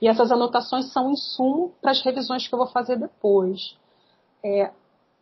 [0.00, 3.76] E essas anotações são insumo para as revisões que eu vou fazer depois.
[4.44, 4.70] É,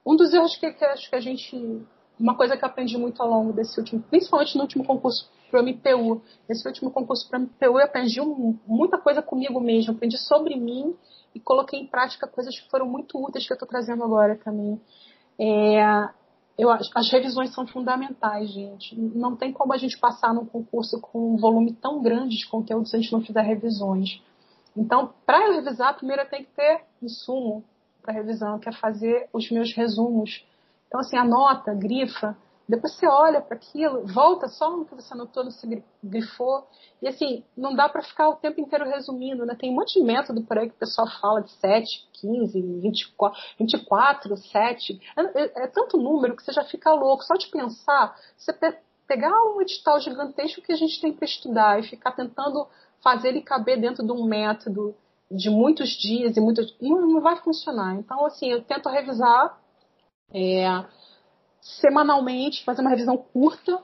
[0.05, 1.87] um dos erros que, que acho que a gente.
[2.19, 5.61] Uma coisa que eu aprendi muito ao longo desse último, principalmente no último concurso para
[5.61, 6.23] o MPU.
[6.49, 10.57] Nesse último concurso para o MPU, eu aprendi um, muita coisa comigo mesmo, aprendi sobre
[10.57, 10.97] mim
[11.35, 14.81] e coloquei em prática coisas que foram muito úteis que eu estou trazendo agora também.
[15.39, 16.09] É,
[16.59, 18.99] eu as revisões são fundamentais, gente.
[18.99, 22.89] Não tem como a gente passar num concurso com um volume tão grande de conteúdo
[22.89, 24.23] se a gente não fizer revisões.
[24.75, 27.63] Então, para eu revisar, primeiro eu tenho que ter insumo
[28.03, 30.45] para revisão, que é fazer os meus resumos.
[30.87, 32.37] Então, assim, anota, grifa,
[32.69, 36.67] depois você olha para aquilo, volta só no que você anotou, no que você grifou.
[37.01, 39.55] E assim, não dá para ficar o tempo inteiro resumindo, né?
[39.55, 43.41] Tem um monte de método por aí que o pessoal fala de 7, 15, 24,
[43.59, 45.01] 24 7.
[45.17, 47.23] É, é, tanto número que você já fica louco.
[47.23, 48.75] Só de pensar, você pe
[49.07, 52.67] pegar um edital gigantesco que a gente tem para estudar e ficar tentando
[53.01, 54.97] fazer ele caber dentro de um método
[55.31, 56.77] de muitos dias e muitos.
[56.81, 57.95] Não, não vai funcionar.
[57.95, 59.57] Então, assim, eu tento revisar.
[60.35, 60.67] É,
[61.67, 63.83] semanalmente fazer uma revisão curta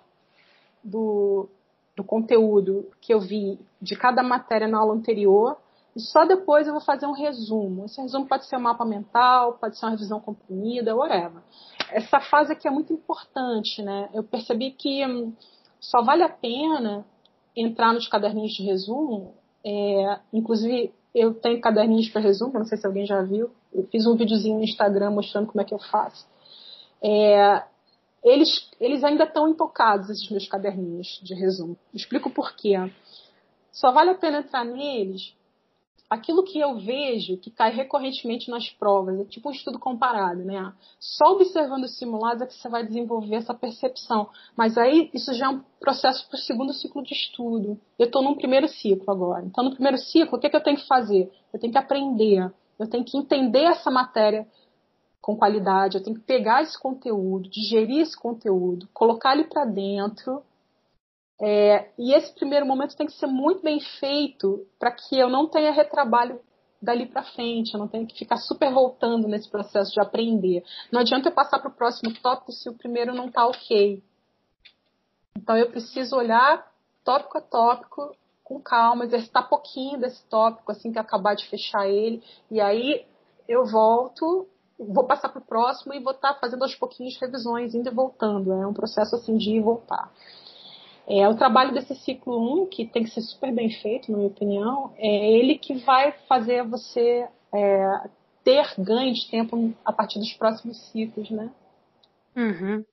[0.85, 1.49] do,
[1.97, 5.57] do conteúdo que eu vi de cada matéria na aula anterior
[5.97, 7.85] e só depois eu vou fazer um resumo.
[7.85, 11.43] Esse resumo pode ser um mapa mental, pode ser uma revisão comprimida, whatever.
[11.91, 14.09] Essa fase aqui é muito importante, né?
[14.15, 15.33] Eu percebi que hum,
[15.81, 17.05] só vale a pena
[17.55, 19.35] entrar nos caderninhos de resumo.
[19.65, 23.51] É, inclusive, eu tenho caderninhos para resumo, não sei se alguém já viu.
[23.73, 26.27] Eu fiz um videozinho no Instagram mostrando como é que eu faço.
[27.03, 27.65] É,
[28.23, 31.77] eles, eles ainda estão intocados, esses meus caderninhos de resumo.
[31.93, 32.75] Explico por quê.
[33.71, 35.35] Só vale a pena entrar neles
[36.13, 40.71] aquilo que eu vejo que cai recorrentemente nas provas, é tipo um estudo comparado, né?
[41.01, 44.29] Só observando os simulados é que você vai desenvolver essa percepção.
[44.55, 47.81] Mas aí isso já é um processo para o segundo ciclo de estudo.
[47.99, 49.43] Eu estou num primeiro ciclo agora.
[49.47, 51.33] Então, no primeiro ciclo, o que, é que eu tenho que fazer?
[51.51, 54.47] Eu tenho que aprender, eu tenho que entender essa matéria
[55.23, 60.43] com qualidade, eu tenho que pegar esse conteúdo, digerir esse conteúdo, colocar ele para dentro.
[61.41, 65.49] É, e esse primeiro momento tem que ser muito bem feito para que eu não
[65.49, 66.41] tenha retrabalho
[66.81, 70.65] dali para frente, eu não tenho que ficar super voltando nesse processo de aprender.
[70.91, 74.03] Não adianta eu passar para o próximo tópico se o primeiro não está ok.
[75.37, 76.69] Então eu preciso olhar
[77.05, 81.89] tópico a tópico com calma, exercitar pouquinho desse tópico assim que eu acabar de fechar
[81.89, 83.07] ele, e aí
[83.49, 87.75] eu volto vou passar para o próximo e vou estar tá fazendo aos pouquinhos revisões,
[87.75, 88.53] indo e voltando.
[88.53, 90.11] É um processo assim de ir e voltar.
[91.07, 94.31] É, o trabalho desse ciclo 1, que tem que ser super bem feito, na minha
[94.31, 98.09] opinião, é ele que vai fazer você é,
[98.45, 101.51] ter ganho de tempo a partir dos próximos ciclos, né?
[102.37, 102.85] Uhum.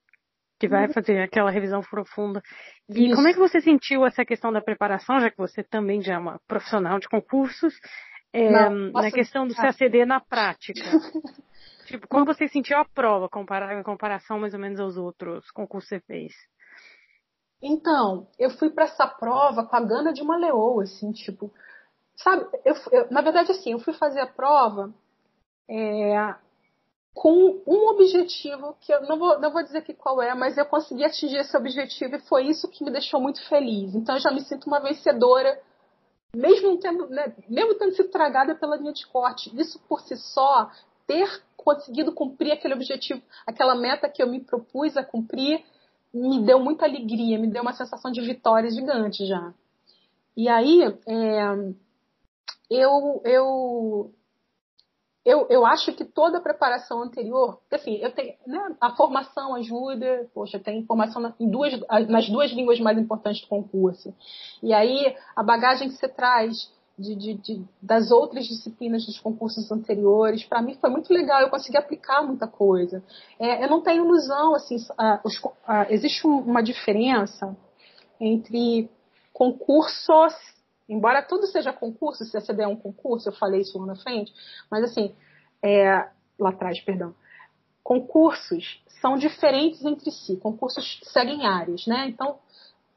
[0.59, 0.93] Que vai uhum.
[0.93, 2.41] fazer aquela revisão profunda.
[2.89, 3.15] E Isso.
[3.15, 6.17] como é que você sentiu essa questão da preparação, já que você também já é
[6.17, 7.73] uma profissional de concursos,
[8.33, 10.81] é, Não, na questão do CACD na prática?
[11.89, 15.89] Tipo, como você sentiu a prova comparar, em comparação mais ou menos aos outros concursos
[15.89, 16.33] que você fez?
[17.59, 21.51] Então, eu fui para essa prova com a gana de uma leoa, assim, tipo,
[22.15, 22.45] sabe?
[22.63, 24.93] Eu, eu, na verdade, assim, eu fui fazer a prova
[25.67, 26.35] é,
[27.11, 30.67] com um objetivo que eu não vou, não vou dizer que qual é, mas eu
[30.67, 33.95] consegui atingir esse objetivo e foi isso que me deixou muito feliz.
[33.95, 35.59] Então, eu já me sinto uma vencedora,
[36.35, 39.51] mesmo tendo, né, mesmo tendo sido tragada pela linha de corte.
[39.59, 40.69] Isso por si só,
[41.07, 45.63] ter conseguido cumprir aquele objetivo, aquela meta que eu me propus a cumprir
[46.13, 49.53] me deu muita alegria, me deu uma sensação de vitória gigante já.
[50.35, 51.73] E aí, é,
[52.69, 54.11] eu, eu,
[55.25, 60.27] eu, eu acho que toda a preparação anterior, assim, eu tenho, né, a formação ajuda,
[60.33, 61.73] poxa, tem formação em duas,
[62.07, 64.13] nas duas línguas mais importantes do concurso.
[64.63, 69.71] E aí, a bagagem que você traz de, de, de, das outras disciplinas dos concursos
[69.71, 70.43] anteriores.
[70.43, 73.01] Para mim foi muito legal, eu consegui aplicar muita coisa.
[73.39, 74.75] É, eu não tenho ilusão, assim,
[75.23, 75.41] os,
[75.89, 77.55] existe uma diferença
[78.19, 78.89] entre
[79.31, 80.33] concursos,
[80.87, 83.95] embora tudo seja concurso, se a CDE é um concurso, eu falei isso lá na
[83.95, 84.33] frente,
[84.69, 85.15] mas assim,
[85.63, 87.15] é, lá atrás, perdão.
[87.81, 92.07] Concursos são diferentes entre si, concursos seguem áreas, né?
[92.09, 92.37] Então,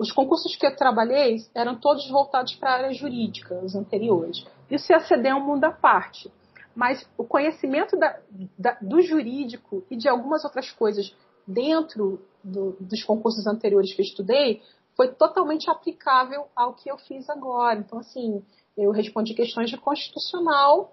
[0.02, 4.44] os concursos que eu trabalhei eram todos voltados para a área jurídica, os anteriores.
[4.68, 6.30] E o CACD é um mundo à parte.
[6.74, 8.18] Mas o conhecimento da,
[8.58, 11.14] da, do jurídico e de algumas outras coisas
[11.46, 14.62] dentro do, dos concursos anteriores que eu estudei
[14.96, 17.78] foi totalmente aplicável ao que eu fiz agora.
[17.78, 18.44] Então, assim,
[18.76, 20.92] eu respondi questões de constitucional,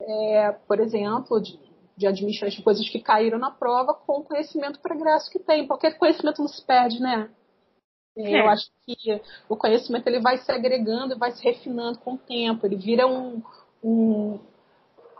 [0.00, 1.58] é, por exemplo, de,
[1.96, 6.40] de administração, coisas que caíram na prova com o conhecimento pregresso que tem, porque conhecimento
[6.40, 7.30] não se perde, né?
[8.26, 8.40] É.
[8.40, 12.18] Eu acho que o conhecimento ele vai se agregando e vai se refinando com o
[12.18, 12.66] tempo.
[12.66, 13.42] Ele vira um,
[13.82, 14.38] um,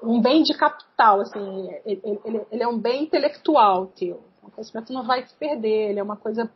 [0.02, 1.70] um bem de capital, assim.
[1.84, 4.20] Ele, ele, ele, é um bem intelectual teu.
[4.42, 5.90] O conhecimento não vai se perder.
[5.90, 6.50] Ele é uma coisa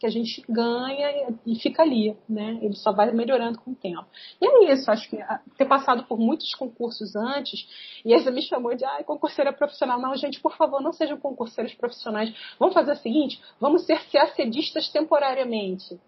[0.00, 2.58] que a gente ganha e fica ali, né?
[2.62, 4.06] Ele só vai melhorando com o tempo.
[4.40, 7.68] E é isso, acho que ah, ter passado por muitos concursos antes,
[8.02, 10.00] e você me chamou de, ai, concurseira profissional.
[10.00, 12.34] Não, gente, por favor, não sejam concurseiros profissionais.
[12.58, 16.00] Vamos fazer o seguinte, vamos ser CACDistas temporariamente.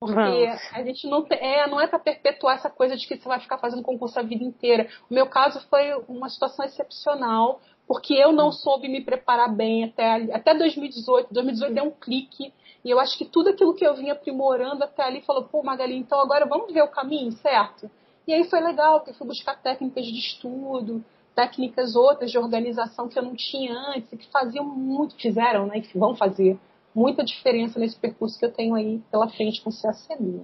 [0.00, 3.40] Porque a gente não é, não é para perpetuar essa coisa de que você vai
[3.40, 4.88] ficar fazendo concurso a vida inteira.
[5.08, 10.32] O meu caso foi uma situação excepcional, porque eu não soube me preparar bem até,
[10.32, 11.32] até 2018.
[11.32, 12.52] 2018 deu um clique
[12.84, 15.96] e eu acho que tudo aquilo que eu vinha aprimorando até ali falou, pô, Magali,
[15.96, 17.90] então agora vamos ver o caminho, certo?
[18.26, 23.18] E aí foi legal, porque fui buscar técnicas de estudo, técnicas outras de organização que
[23.18, 25.80] eu não tinha antes, e que faziam muito, fizeram, né?
[25.80, 26.58] Que vão fazer
[26.94, 30.40] muita diferença nesse percurso que eu tenho aí pela frente com o CACD.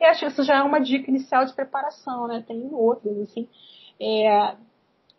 [0.00, 2.44] E acho que isso já é uma dica inicial de preparação, né?
[2.46, 3.48] Tem outras, assim.
[4.00, 4.56] É,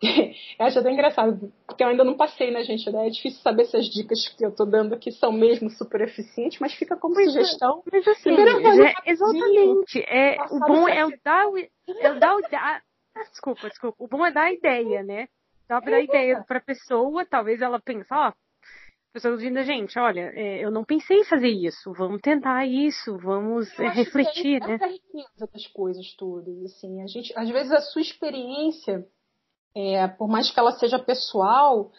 [0.00, 2.90] eu acho até engraçado, porque eu ainda não passei, né, gente?
[2.90, 3.08] Né?
[3.08, 6.60] É difícil saber se as dicas que eu tô dando aqui são mesmo super eficientes,
[6.60, 7.82] mas fica como mas, sugestão.
[7.90, 10.00] Mas assim, já, exatamente.
[10.06, 12.82] É, o bom é o dar o, é o dar o dar,
[13.30, 13.96] desculpa, desculpa.
[13.98, 15.26] O bom é dar a ideia, né?
[15.68, 18.34] Dá pra dar a ideia pra pessoa, talvez ela pense, ó, a
[19.12, 23.18] pessoa ouvindo a gente, olha, é, eu não pensei em fazer isso, vamos tentar isso,
[23.18, 24.78] vamos é, refletir, né?
[24.80, 29.04] É riqueza das coisas todas, assim, a gente, às vezes a sua experiência
[29.78, 31.90] é, por mais que ela seja pessoal,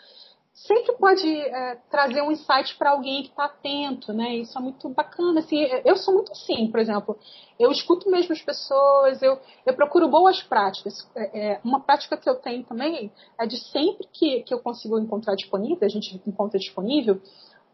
[0.54, 4.36] sempre pode é, trazer um insight para alguém que está atento, né?
[4.36, 5.40] Isso é muito bacana.
[5.40, 7.18] Assim, eu sou muito assim, por exemplo,
[7.58, 11.10] eu escuto mesmo as pessoas, eu, eu procuro boas práticas.
[11.16, 15.00] É, é, uma prática que eu tenho também é de sempre que, que eu consigo
[15.00, 17.22] encontrar disponível, a gente encontra disponível,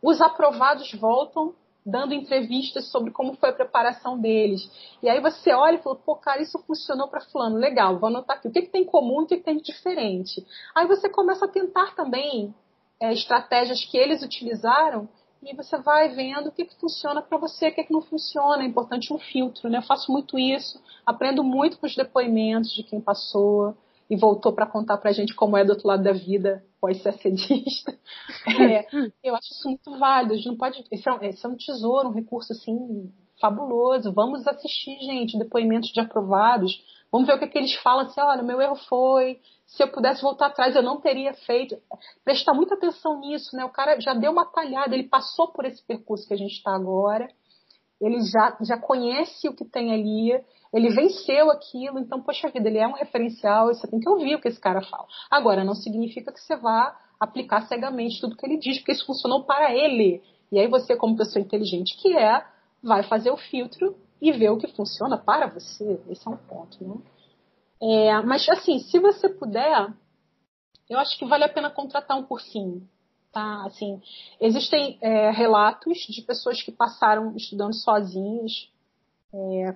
[0.01, 4.67] os aprovados voltam dando entrevistas sobre como foi a preparação deles.
[5.03, 8.37] E aí você olha e fala, pô, cara, isso funcionou para fulano, legal, vou anotar
[8.37, 8.47] aqui.
[8.47, 10.45] O que, que tem em comum e o que, que tem de diferente?
[10.73, 12.53] Aí você começa a tentar também
[12.99, 15.07] é, estratégias que eles utilizaram
[15.43, 18.63] e você vai vendo o que, que funciona para você, o que, que não funciona.
[18.63, 19.77] É importante um filtro, né?
[19.77, 23.77] Eu faço muito isso, aprendo muito com os depoimentos de quem passou
[24.09, 27.97] e voltou para contar para a gente como é do outro lado da vida pós-sacedista.
[28.47, 28.85] É,
[29.23, 30.33] eu acho isso muito válido.
[30.33, 30.83] A gente não pode.
[30.91, 34.13] Esse é, um, esse é um tesouro, um recurso assim fabuloso.
[34.13, 36.79] Vamos assistir, gente, depoimentos de aprovados.
[37.11, 38.05] Vamos ver o que, que eles falam.
[38.05, 39.39] Assim, olha, meu erro foi.
[39.65, 41.75] Se eu pudesse voltar atrás, eu não teria feito.
[42.23, 43.65] Prestar muita atenção nisso, né?
[43.65, 46.75] O cara já deu uma talhada, ele passou por esse percurso que a gente está
[46.75, 47.27] agora.
[48.01, 50.43] Ele já, já conhece o que tem ali
[50.75, 54.41] ele venceu aquilo, então, poxa vida, ele é um referencial, você tem que ouvir o
[54.41, 55.07] que esse cara fala.
[55.31, 59.45] Agora, não significa que você vá aplicar cegamente tudo que ele diz, porque isso funcionou
[59.45, 60.21] para ele.
[60.51, 62.45] E aí você, como pessoa inteligente que é,
[62.83, 65.97] vai fazer o filtro e ver o que funciona para você.
[66.09, 66.95] Esse é um ponto, né?
[67.81, 69.93] É, mas, assim, se você puder,
[70.89, 72.85] eu acho que vale a pena contratar um cursinho
[73.35, 73.65] tá?
[73.65, 74.01] Assim,
[74.39, 78.71] existem é, relatos de pessoas que passaram estudando sozinhas,
[79.33, 79.75] é,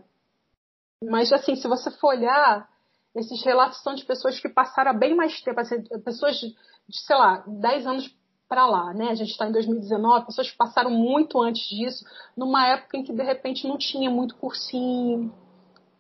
[1.03, 2.69] mas assim, se você for olhar,
[3.13, 6.47] esses relatos são de pessoas que passaram bem mais tempo, assim, pessoas de,
[6.87, 8.15] de, sei lá, 10 anos
[8.47, 9.09] para lá, né?
[9.09, 12.05] A gente está em 2019, pessoas que passaram muito antes disso,
[12.37, 15.33] numa época em que de repente não tinha muito cursinho,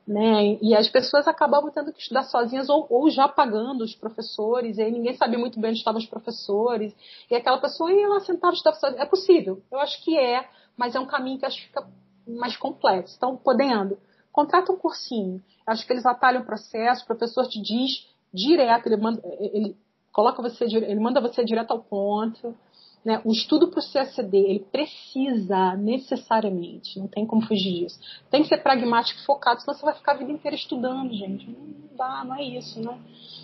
[0.09, 0.57] né?
[0.59, 4.81] E as pessoas acabavam tendo que estudar sozinhas ou, ou, já pagando os professores, e
[4.81, 6.95] aí ninguém sabia muito bem onde estavam os professores,
[7.29, 9.03] e aquela pessoa ia lá sentar e estudar sozinha.
[9.03, 11.87] É possível, eu acho que é, mas é um caminho que acho que fica
[12.27, 13.13] mais complexo.
[13.17, 13.99] Então, podendo,
[14.31, 15.43] contrata um cursinho.
[15.67, 19.77] Acho que eles atalham o processo, o professor te diz direto, ele, manda, ele
[20.11, 22.57] coloca você, ele manda você direto ao ponto.
[23.03, 23.21] Né?
[23.23, 27.99] O estudo para o CACD, ele precisa necessariamente, não tem como fugir disso.
[28.29, 31.49] Tem que ser pragmático e focado, senão você vai ficar a vida inteira estudando, gente.
[31.49, 32.99] Não dá, não é isso, né?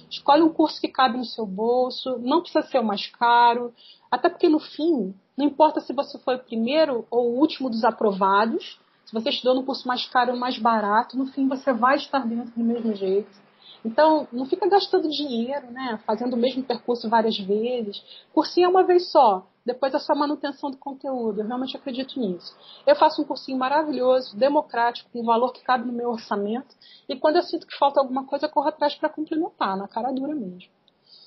[0.09, 3.73] Escolhe um curso que cabe no seu bolso, não precisa ser o mais caro,
[4.11, 7.83] até porque no fim, não importa se você foi o primeiro ou o último dos
[7.83, 11.95] aprovados, se você estudou no curso mais caro ou mais barato, no fim você vai
[11.95, 13.44] estar dentro do mesmo jeito.
[13.85, 15.99] Então, não fica gastando dinheiro, né?
[16.07, 18.03] Fazendo o mesmo percurso várias vezes.
[18.33, 19.45] Cursinho é uma vez só.
[19.63, 21.41] Depois é só manutenção do conteúdo.
[21.41, 22.55] Eu realmente acredito nisso.
[22.85, 26.75] Eu faço um cursinho maravilhoso, democrático, com um valor que cabe no meu orçamento.
[27.07, 30.11] E quando eu sinto que falta alguma coisa, eu corro atrás para complementar, na cara
[30.11, 30.69] dura mesmo.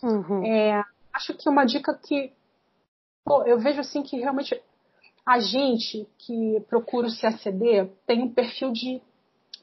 [0.02, 0.44] Uhum.
[0.44, 0.82] É,
[1.12, 2.32] acho que uma dica que
[3.24, 4.60] pô, eu vejo assim que realmente
[5.24, 9.00] a gente que procura o CACD tem um perfil de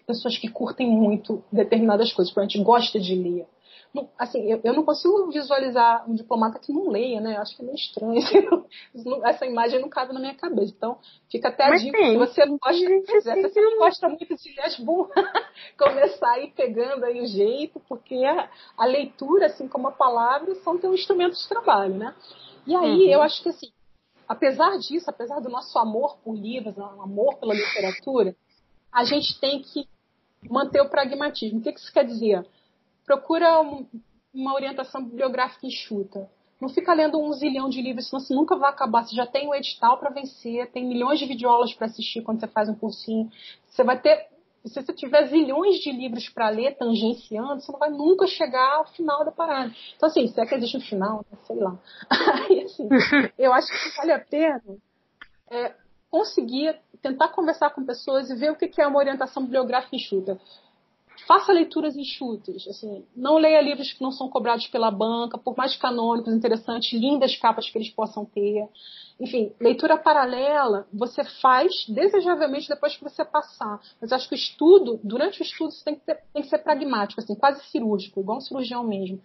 [0.05, 3.47] pessoas que curtem muito determinadas coisas, porque a gente gosta de ler.
[3.95, 7.37] Não, assim, eu, eu, não consigo visualizar um diplomata que não leia, né?
[7.37, 8.19] Eu acho que é meio estranho.
[8.93, 10.73] Assim, essa imagem não cabe na minha cabeça.
[10.75, 10.97] Então,
[11.31, 11.97] fica até a dica.
[11.97, 14.75] Se você não gosta, se você não gosta muito de ler as
[15.79, 20.53] começar a ir pegando aí o jeito, porque a, a, leitura, assim como a palavra,
[20.55, 22.13] são teu instrumento de trabalho, né?
[22.67, 23.11] E aí, uhum.
[23.11, 23.71] eu acho que assim,
[24.27, 28.35] apesar disso, apesar do nosso amor por livros, amor pela literatura,
[28.91, 29.87] a gente tem que
[30.49, 31.59] manter o pragmatismo.
[31.59, 32.45] O que isso quer dizer?
[33.05, 33.85] Procura um,
[34.33, 36.29] uma orientação bibliográfica enxuta.
[36.59, 39.03] Não fica lendo um zilhão de livros, senão você nunca vai acabar.
[39.03, 42.47] Você já tem o edital para vencer, tem milhões de videoaulas para assistir quando você
[42.47, 43.29] faz um cursinho.
[43.67, 44.33] Você vai ter.
[44.65, 48.87] Se você tiver zilhões de livros para ler, tangenciando, você não vai nunca chegar ao
[48.87, 49.71] final da parada.
[49.95, 51.23] Então, assim, será que existe um final?
[51.43, 51.77] Sei lá.
[52.49, 52.89] Aí, assim,
[53.37, 54.63] eu acho que vale a pena
[55.51, 55.75] é,
[56.09, 60.39] conseguir tentar conversar com pessoas e ver o que é uma orientação bibliográfica enxuta.
[61.27, 65.75] Faça leituras enxutas, assim, não leia livros que não são cobrados pela banca, por mais
[65.75, 68.67] canônicos, interessantes, lindas capas que eles possam ter.
[69.19, 73.79] Enfim, leitura paralela você faz desejavelmente depois que você passar.
[74.01, 76.59] Mas acho que o estudo, durante o estudo, você tem que, ter, tem que ser
[76.59, 79.21] pragmático, assim, quase cirúrgico, igual um cirurgião mesmo.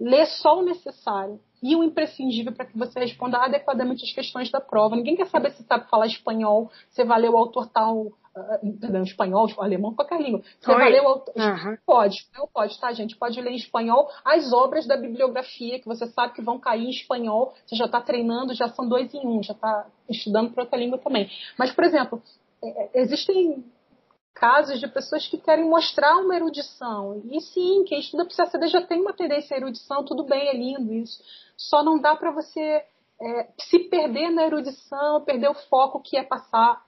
[0.00, 4.60] Lê só o necessário e o imprescindível para que você responda adequadamente as questões da
[4.60, 4.96] prova.
[4.96, 6.70] Ninguém quer saber se sabe falar espanhol,
[7.06, 10.42] vai ler o autor tal uh, espanhol, alemão, qualquer língua.
[10.60, 10.78] Você Oi.
[10.78, 11.34] vai ler o autor.
[11.36, 11.78] Uhum.
[11.86, 13.16] Pode, não pode, tá, gente?
[13.16, 16.90] Pode ler em espanhol as obras da bibliografia, que você sabe que vão cair em
[16.90, 20.78] espanhol, você já está treinando, já são dois em um, já está estudando para outra
[20.78, 21.30] língua também.
[21.58, 22.22] Mas, por exemplo,
[22.62, 23.64] é, é, existem
[24.34, 27.22] casos de pessoas que querem mostrar uma erudição.
[27.30, 30.56] E sim, quem estuda para CACD já tem uma tendência à erudição, tudo bem, é
[30.56, 31.22] lindo isso.
[31.56, 32.84] Só não dá para você
[33.20, 36.84] é, se perder na erudição, perder o foco que é passar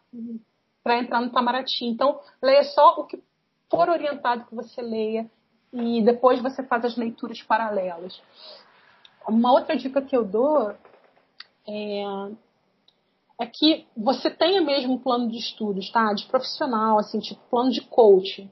[0.86, 1.84] para entrar no Itamaraty.
[1.84, 3.20] Então, leia só o que
[3.68, 5.28] for orientado que você leia
[5.72, 8.22] e depois você faz as leituras paralelas.
[9.26, 10.72] Uma outra dica que eu dou
[11.66, 12.04] é,
[13.40, 16.12] é que você tenha mesmo um plano de estudos, tá?
[16.12, 18.48] De profissional, assim, tipo plano de coach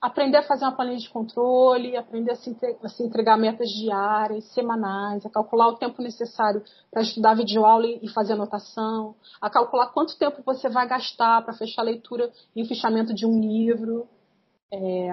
[0.00, 5.30] aprender a fazer uma planilha de controle, aprender a se, entregar metas diárias, semanais, a
[5.30, 10.68] calcular o tempo necessário para estudar videoaula e fazer anotação, a calcular quanto tempo você
[10.68, 14.06] vai gastar para fechar a leitura e o fichamento de um livro.
[14.72, 15.08] É,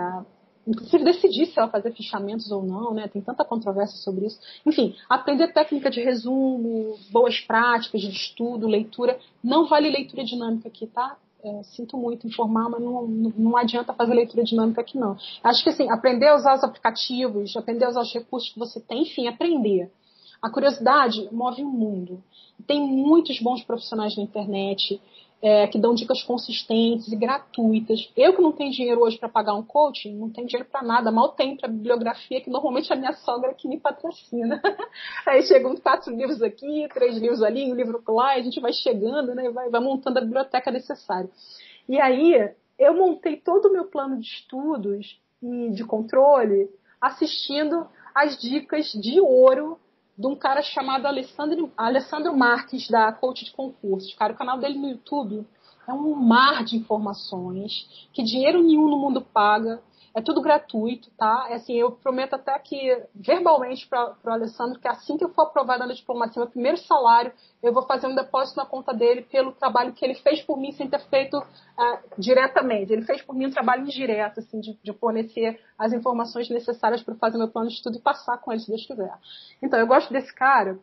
[0.68, 3.08] inclusive decidir se ela fazer fichamentos ou não, né?
[3.08, 4.40] Tem tanta controvérsia sobre isso.
[4.66, 9.20] Enfim, aprender técnica de resumo, boas práticas de estudo, leitura.
[9.44, 11.18] Não vale leitura dinâmica aqui, tá?
[11.46, 15.18] É, sinto muito informar, mas não, não adianta fazer leitura dinâmica aqui não.
[15.44, 18.80] Acho que assim, aprender a usar os aplicativos, aprender a usar os recursos que você
[18.80, 19.92] tem, enfim, aprender.
[20.42, 22.24] A curiosidade move o mundo.
[22.66, 25.02] Tem muitos bons profissionais na internet
[25.44, 28.10] é, que dão dicas consistentes e gratuitas.
[28.16, 31.12] Eu que não tenho dinheiro hoje para pagar um coaching, não tenho dinheiro para nada,
[31.12, 34.62] mal tenho para bibliografia, que normalmente é a minha sogra que me patrocina.
[35.28, 38.72] Aí chegam quatro livros aqui, três livros ali, um livro lá, e a gente vai
[38.72, 41.30] chegando, né, vai, vai montando a biblioteca necessária.
[41.90, 46.70] E aí eu montei todo o meu plano de estudos e de controle
[47.02, 47.86] assistindo
[48.16, 49.78] as dicas de ouro
[50.18, 54.14] de um cara chamado Alessandro, Alessandro Marques, da Coach de Concursos.
[54.14, 55.46] Cara, o canal dele no YouTube
[55.88, 59.82] é um mar de informações que dinheiro nenhum no mundo paga.
[60.16, 61.48] É tudo gratuito, tá?
[61.50, 65.44] É assim, eu prometo até que, verbalmente, para o Alessandro, que assim que eu for
[65.44, 67.34] aprovada na diplomacia, meu primeiro salário,
[67.64, 70.72] eu vou fazer um depósito na conta dele pelo trabalho que ele fez por mim
[70.72, 72.94] sem ter feito uh, diretamente.
[72.94, 77.16] Ele fez por mim um trabalho indireto, assim, de, de fornecer as informações necessárias para
[77.16, 79.18] fazer meu plano de estudo e passar com ele, se Deus quiser.
[79.64, 80.78] Então, eu gosto desse cara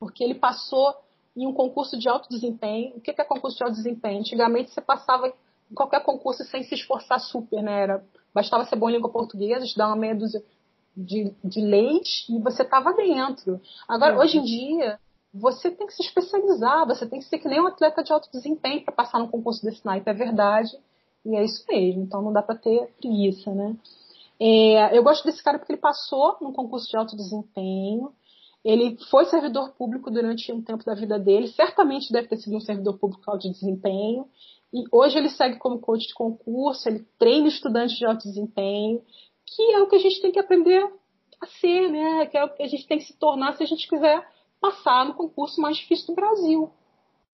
[0.00, 0.94] porque ele passou
[1.36, 2.96] em um concurso de alto desempenho.
[2.96, 4.18] O que é concurso de alto desempenho?
[4.18, 7.82] Antigamente você passava em qualquer concurso sem se esforçar super, né?
[7.82, 8.04] Era
[8.34, 10.42] Bastava ser bom em língua portuguesa, estudar uma meia dúzia
[10.96, 13.60] de, de leis e você estava dentro.
[13.86, 14.18] Agora, é.
[14.18, 14.98] hoje em dia,
[15.32, 18.30] você tem que se especializar, você tem que ser que nem um atleta de alto
[18.32, 20.76] desempenho para passar no concurso desse naipe, é verdade.
[21.24, 23.76] E é isso mesmo, então não dá para ter preguiça, né?
[24.40, 28.12] É, eu gosto desse cara porque ele passou num concurso de alto desempenho,
[28.64, 32.60] ele foi servidor público durante um tempo da vida dele, certamente deve ter sido um
[32.60, 34.26] servidor público de alto desempenho,
[34.72, 39.02] e hoje ele segue como coach de concurso, ele treina estudantes de alto desempenho,
[39.46, 40.84] que é o que a gente tem que aprender
[41.40, 42.26] a ser, né?
[42.26, 44.26] Que é o que a gente tem que se tornar se a gente quiser
[44.60, 46.70] passar no concurso mais difícil do Brasil.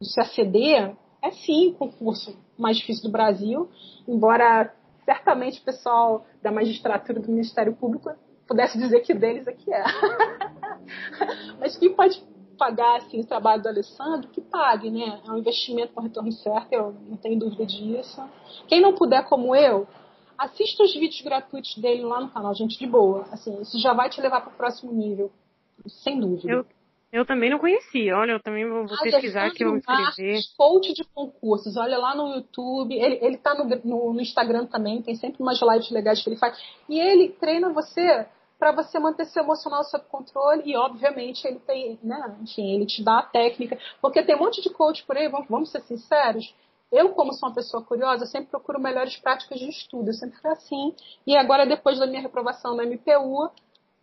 [0.00, 3.68] O CACD é sim o concurso mais difícil do Brasil,
[4.06, 4.72] embora
[5.04, 8.10] certamente o pessoal da magistratura do Ministério Público
[8.46, 9.82] pudesse dizer que deles aqui é.
[11.58, 12.22] Mas quem pode
[12.54, 15.20] pagar assim, o trabalho do Alessandro, que pague, né?
[15.26, 18.22] É um investimento com retorno certo, eu não tenho dúvida disso.
[18.66, 19.86] Quem não puder, como eu,
[20.38, 23.26] assista os vídeos gratuitos dele lá no canal, gente, de boa.
[23.30, 25.30] Assim, isso já vai te levar para o próximo nível,
[25.86, 26.50] sem dúvida.
[26.50, 26.66] Eu,
[27.12, 30.40] eu também não conhecia, olha, eu também vou, vou pesquisar aqui, vou escrever.
[30.56, 35.00] coach de concursos, olha lá no YouTube, ele, ele tá no, no, no Instagram também,
[35.00, 36.58] tem sempre umas lives legais que ele faz.
[36.88, 38.26] E ele treina você
[38.58, 43.02] para você manter seu emocional sob controle e, obviamente, ele tem, né, enfim, ele te
[43.02, 46.54] dá a técnica, porque tem um monte de coach por aí, vamos, vamos ser sinceros,
[46.92, 50.50] eu, como sou uma pessoa curiosa, sempre procuro melhores práticas de estudo, eu sempre fui
[50.50, 50.94] assim,
[51.26, 53.50] e agora, depois da minha reprovação na MPU,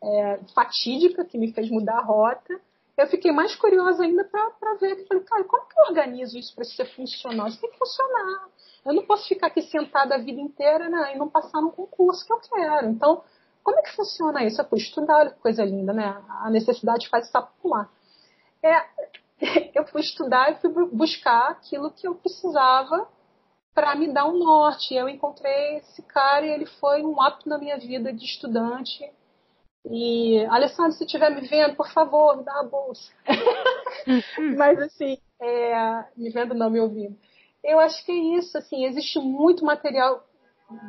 [0.04, 2.60] é, fatídica, que me fez mudar a rota,
[2.98, 6.54] eu fiquei mais curiosa ainda para ver, eu falei, cara, como que eu organizo isso
[6.54, 7.48] para ser funcional?
[7.48, 8.50] Isso tem que funcionar.
[8.86, 12.26] Eu não posso ficar aqui sentada a vida inteira né, e não passar no concurso
[12.26, 12.90] que eu quero.
[12.90, 13.24] Então,
[13.64, 14.62] como é que funciona isso?
[14.62, 16.22] Eu fui estudar, olha que coisa linda, né?
[16.42, 17.32] A necessidade faz
[17.62, 17.90] pular.
[18.64, 18.86] É,
[19.74, 23.08] eu fui estudar e fui buscar aquilo que eu precisava
[23.74, 24.94] para me dar um norte.
[24.94, 29.12] Eu encontrei esse cara e ele foi um ato na minha vida de estudante.
[29.86, 33.12] E, Alessandro, se estiver me vendo, por favor, me dá a bolsa.
[34.58, 37.18] Mas, assim, é, me vendo não, me ouvindo.
[37.64, 40.24] Eu acho que é isso, assim, existe muito material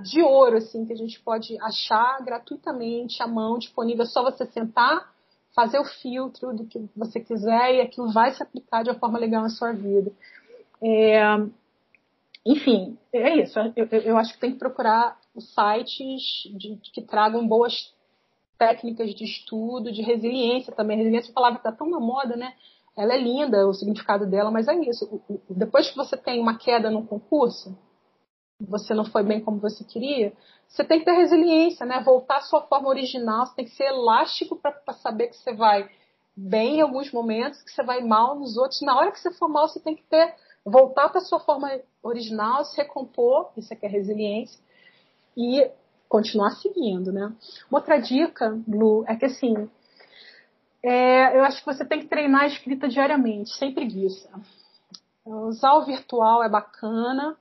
[0.03, 4.05] de ouro, assim, que a gente pode achar gratuitamente à mão, disponível.
[4.05, 5.13] É só você sentar,
[5.55, 9.19] fazer o filtro do que você quiser e aquilo vai se aplicar de uma forma
[9.19, 10.13] legal na sua vida.
[10.83, 11.23] É,
[12.45, 13.59] enfim, é isso.
[13.77, 17.93] Eu, eu, acho que tem que procurar sites de, que tragam boas
[18.59, 20.97] técnicas de estudo, de resiliência também.
[20.97, 22.55] Resiliência é uma palavra que está tão na moda, né?
[22.97, 25.23] Ela é linda, o significado dela, mas é isso.
[25.49, 27.77] Depois que você tem uma queda no concurso,
[28.69, 30.33] você não foi bem como você queria,
[30.69, 32.03] você tem que ter resiliência, né?
[32.03, 35.89] Voltar à sua forma original, você tem que ser elástico para saber que você vai
[36.37, 38.81] bem em alguns momentos, que você vai mal nos outros.
[38.83, 40.35] Na hora que você for mal, você tem que ter
[40.65, 41.69] voltar para sua forma
[42.03, 44.61] original, se recompor, isso aqui é resiliência,
[45.37, 45.69] e
[46.09, 47.33] continuar seguindo, né?
[47.71, 49.69] Uma outra dica, Lu, é que assim,
[50.83, 54.29] é, eu acho que você tem que treinar a escrita diariamente, sem preguiça.
[55.25, 57.37] Usar o virtual é bacana,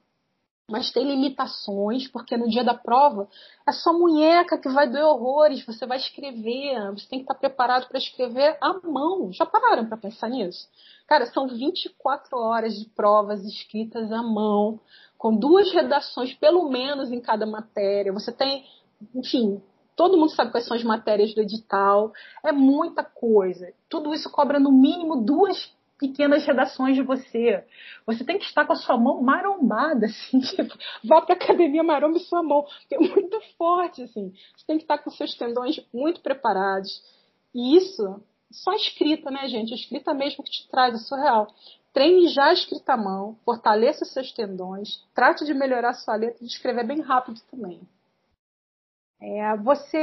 [0.71, 3.27] mas tem limitações, porque no dia da prova
[3.67, 7.87] é só munheca que vai doer horrores, você vai escrever, você tem que estar preparado
[7.89, 9.31] para escrever à mão.
[9.33, 10.69] Já pararam para pensar nisso?
[11.05, 14.79] Cara, são 24 horas de provas escritas à mão,
[15.17, 18.13] com duas redações pelo menos em cada matéria.
[18.13, 18.65] Você tem,
[19.13, 19.61] enfim,
[19.95, 22.13] todo mundo sabe quais são as matérias do edital.
[22.43, 23.73] É muita coisa.
[23.89, 25.71] Tudo isso cobra no mínimo duas
[26.01, 27.63] pequenas redações de você.
[28.07, 31.83] Você tem que estar com a sua mão marombada, assim, tipo, vá para a academia
[31.83, 34.33] maromba sua mão, porque é muito forte, assim.
[34.57, 36.89] Você tem que estar com seus tendões muito preparados.
[37.53, 39.71] E isso, só a escrita, né, gente?
[39.71, 41.47] A escrita mesmo que te traz, é surreal.
[41.93, 46.15] Treine já a escrita à mão, fortaleça os seus tendões, trate de melhorar a sua
[46.15, 47.79] letra e de escrever bem rápido também.
[49.21, 49.97] É, você.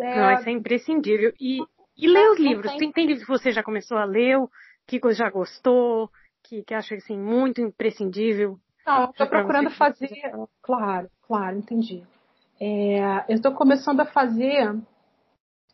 [0.00, 0.16] É...
[0.16, 1.34] Não, isso é imprescindível.
[1.38, 1.58] E,
[1.98, 2.74] e ler os livros.
[2.76, 4.38] Tem, tem livros que você já começou a ler?
[4.86, 6.10] Que já gostou,
[6.42, 8.58] que, que acha assim, muito imprescindível?
[8.86, 10.10] Não, estou procurando fazer.
[10.60, 12.02] Claro, claro, entendi.
[12.60, 14.74] É, eu estou começando a fazer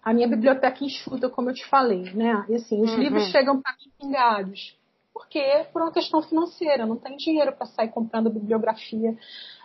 [0.02, 2.44] a minha biblioteca enxuta, como eu te falei, né?
[2.48, 2.98] E assim, os uhum.
[2.98, 4.78] livros chegam para mim pingados.
[5.12, 9.18] Porque por uma questão financeira, não tem dinheiro para sair comprando bibliografia.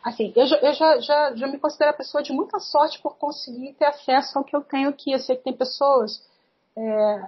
[0.04, 3.18] Assim, eu, já, eu já, já, já me considero a pessoa de muita sorte por
[3.18, 5.12] conseguir ter acesso ao que eu tenho aqui.
[5.12, 6.28] Eu sei que tem pessoas
[6.76, 7.22] é,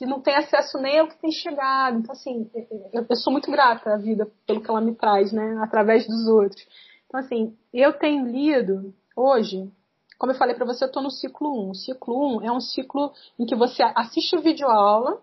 [0.00, 1.98] que não têm acesso nem ao que tem chegado.
[1.98, 2.50] Então, assim,
[2.90, 5.60] eu, eu sou muito grata à vida pelo que ela me traz, né?
[5.62, 6.66] Através dos outros.
[7.06, 9.70] Então, assim, eu tenho lido hoje
[10.18, 11.70] como eu falei para você, eu estou no ciclo 1.
[11.70, 15.18] O ciclo 1 é um ciclo em que você assiste o videoaula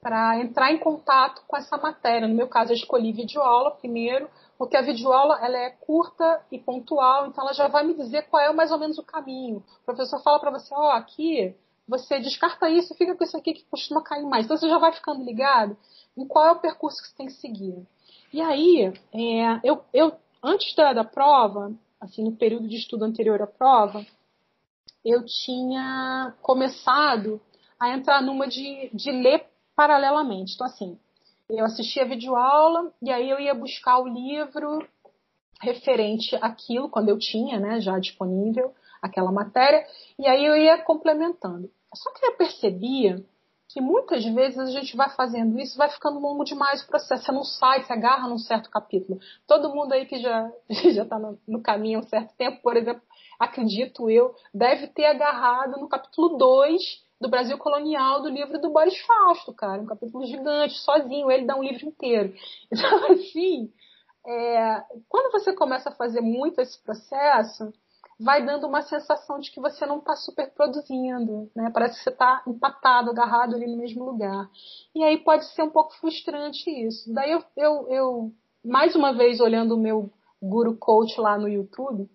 [0.00, 2.28] para entrar em contato com essa matéria.
[2.28, 7.26] No meu caso, eu escolhi videoaula primeiro, porque a videoaula ela é curta e pontual,
[7.26, 9.64] então ela já vai me dizer qual é mais ou menos o caminho.
[9.82, 11.56] O professor fala para você, ó, oh, aqui
[11.86, 14.44] você descarta isso, fica com isso aqui que costuma cair mais.
[14.44, 15.76] Então você já vai ficando ligado
[16.16, 17.86] em qual é o percurso que você tem que seguir.
[18.32, 20.12] E aí, é, eu, eu,
[20.42, 24.04] antes da, da prova, assim, no período de estudo anterior à prova,
[25.04, 27.40] eu tinha começado
[27.78, 30.54] a entrar numa de, de ler paralelamente.
[30.54, 30.98] Então, assim,
[31.48, 34.78] eu assistia a videoaula e aí eu ia buscar o livro
[35.60, 38.74] referente àquilo, quando eu tinha, né, já disponível
[39.04, 39.86] aquela matéria,
[40.18, 41.70] e aí eu ia complementando.
[41.94, 43.22] Só que eu percebia
[43.68, 47.24] que muitas vezes a gente vai fazendo isso, vai ficando longo demais o processo.
[47.24, 49.18] Você não sai, você agarra num certo capítulo.
[49.46, 53.02] Todo mundo aí que já está no, no, caminho há um certo tempo, por exemplo,
[53.38, 58.98] acredito eu, deve ter agarrado no capítulo 2 do Brasil Colonial do livro do Boris
[59.04, 59.82] Fausto, cara.
[59.82, 62.32] Um capítulo gigante, sozinho, ele dá um livro inteiro.
[62.72, 63.72] Então, assim,
[64.26, 67.72] é, quando você começa a fazer muito esse processo,
[68.18, 71.70] vai dando uma sensação de que você não está super produzindo, né?
[71.72, 74.48] Parece que você está empatado, agarrado ali no mesmo lugar.
[74.94, 77.12] E aí pode ser um pouco frustrante isso.
[77.12, 78.32] Daí eu, eu, eu
[78.64, 80.10] mais uma vez, olhando o meu
[80.42, 82.08] Guru Coach lá no YouTube,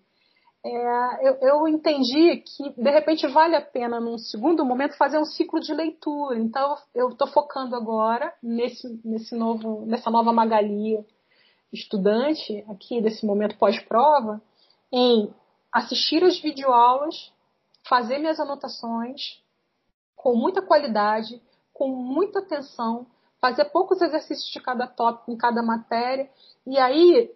[0.66, 5.26] é, eu, eu, entendi que de repente vale a pena, num segundo momento, fazer um
[5.26, 6.38] ciclo de leitura.
[6.38, 11.06] Então eu estou focando agora nesse, nesse novo, nessa nova Magalia
[11.72, 14.42] estudante aqui desse momento pós-prova,
[14.92, 15.32] em
[15.72, 17.32] assistir as videoaulas,
[17.84, 19.42] fazer minhas anotações
[20.16, 21.42] com muita qualidade,
[21.74, 23.08] com muita atenção,
[23.40, 26.30] fazer poucos exercícios de cada tópico em cada matéria,
[26.68, 27.34] e aí,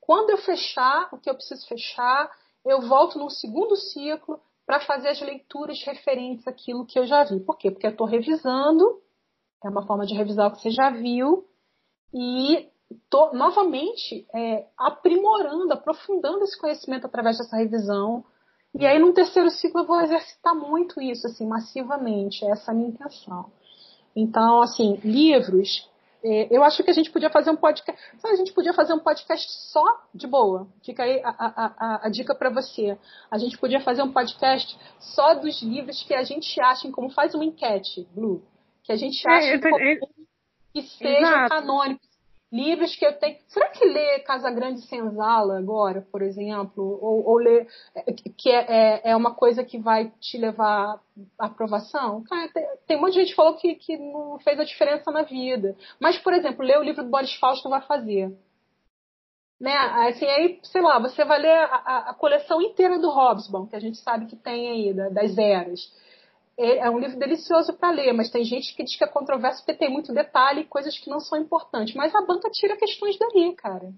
[0.00, 2.30] quando eu fechar o que eu preciso fechar,
[2.64, 7.40] eu volto num segundo ciclo para fazer as leituras referentes àquilo que eu já vi.
[7.40, 7.70] Por quê?
[7.70, 9.02] Porque eu estou revisando,
[9.62, 11.46] é uma forma de revisar o que você já viu,
[12.12, 12.70] e
[13.10, 18.24] tô novamente é, aprimorando, aprofundando esse conhecimento através dessa revisão.
[18.74, 22.44] E aí, no terceiro ciclo, eu vou exercitar muito isso, assim, massivamente.
[22.44, 23.50] Essa é a minha intenção.
[24.14, 25.88] Então, assim, livros.
[26.24, 28.00] É, eu acho que a gente podia fazer um podcast.
[28.24, 29.84] A gente podia fazer um podcast só
[30.14, 30.66] de boa.
[30.82, 32.98] Fica aí a, a, a, a dica para você.
[33.30, 37.34] A gente podia fazer um podcast só dos livros que a gente acha, como faz
[37.34, 38.42] uma enquete, Blue,
[38.82, 39.98] que a gente acha é, tô, é,
[40.72, 42.13] que sejam canônicos
[42.54, 43.36] livros que eu tenho.
[43.48, 47.66] Será que ler Casa Grande Senzala agora, por exemplo, ou, ou ler
[48.38, 51.00] que é, é, é, uma coisa que vai te levar
[51.36, 52.22] à aprovação?
[52.22, 55.76] Cara, tem, tem muita gente que falou que, que não fez a diferença na vida.
[55.98, 58.32] Mas, por exemplo, ler o livro do Boris Fausto vai fazer.
[59.60, 59.74] Né?
[60.08, 63.80] Assim, aí, sei lá, você vai ler a, a coleção inteira do Hobsbawm, que a
[63.80, 65.80] gente sabe que tem aí, das eras
[66.56, 69.60] é, é um livro delicioso para ler, mas tem gente que diz que é controverso
[69.60, 71.94] porque tem muito detalhe e coisas que não são importantes.
[71.94, 73.92] Mas a banca tira questões dali, cara.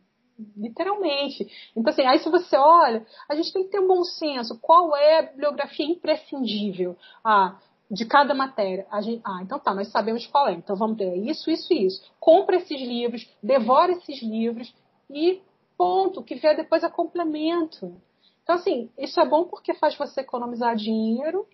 [0.57, 1.47] Literalmente.
[1.75, 4.59] Então, assim, aí se você olha, a gente tem que ter um bom senso.
[4.61, 6.97] Qual é a bibliografia imprescindível?
[7.25, 7.59] Ah,
[7.91, 8.87] de cada matéria.
[9.01, 10.53] Gente, ah, então tá, nós sabemos qual é.
[10.53, 12.03] Então vamos ter isso, isso e isso.
[12.19, 14.75] Compra esses livros, devora esses livros
[15.09, 15.41] e
[15.77, 16.21] ponto.
[16.21, 17.95] O que vier depois é complemento.
[18.43, 21.47] Então, assim, isso é bom porque faz você economizar dinheiro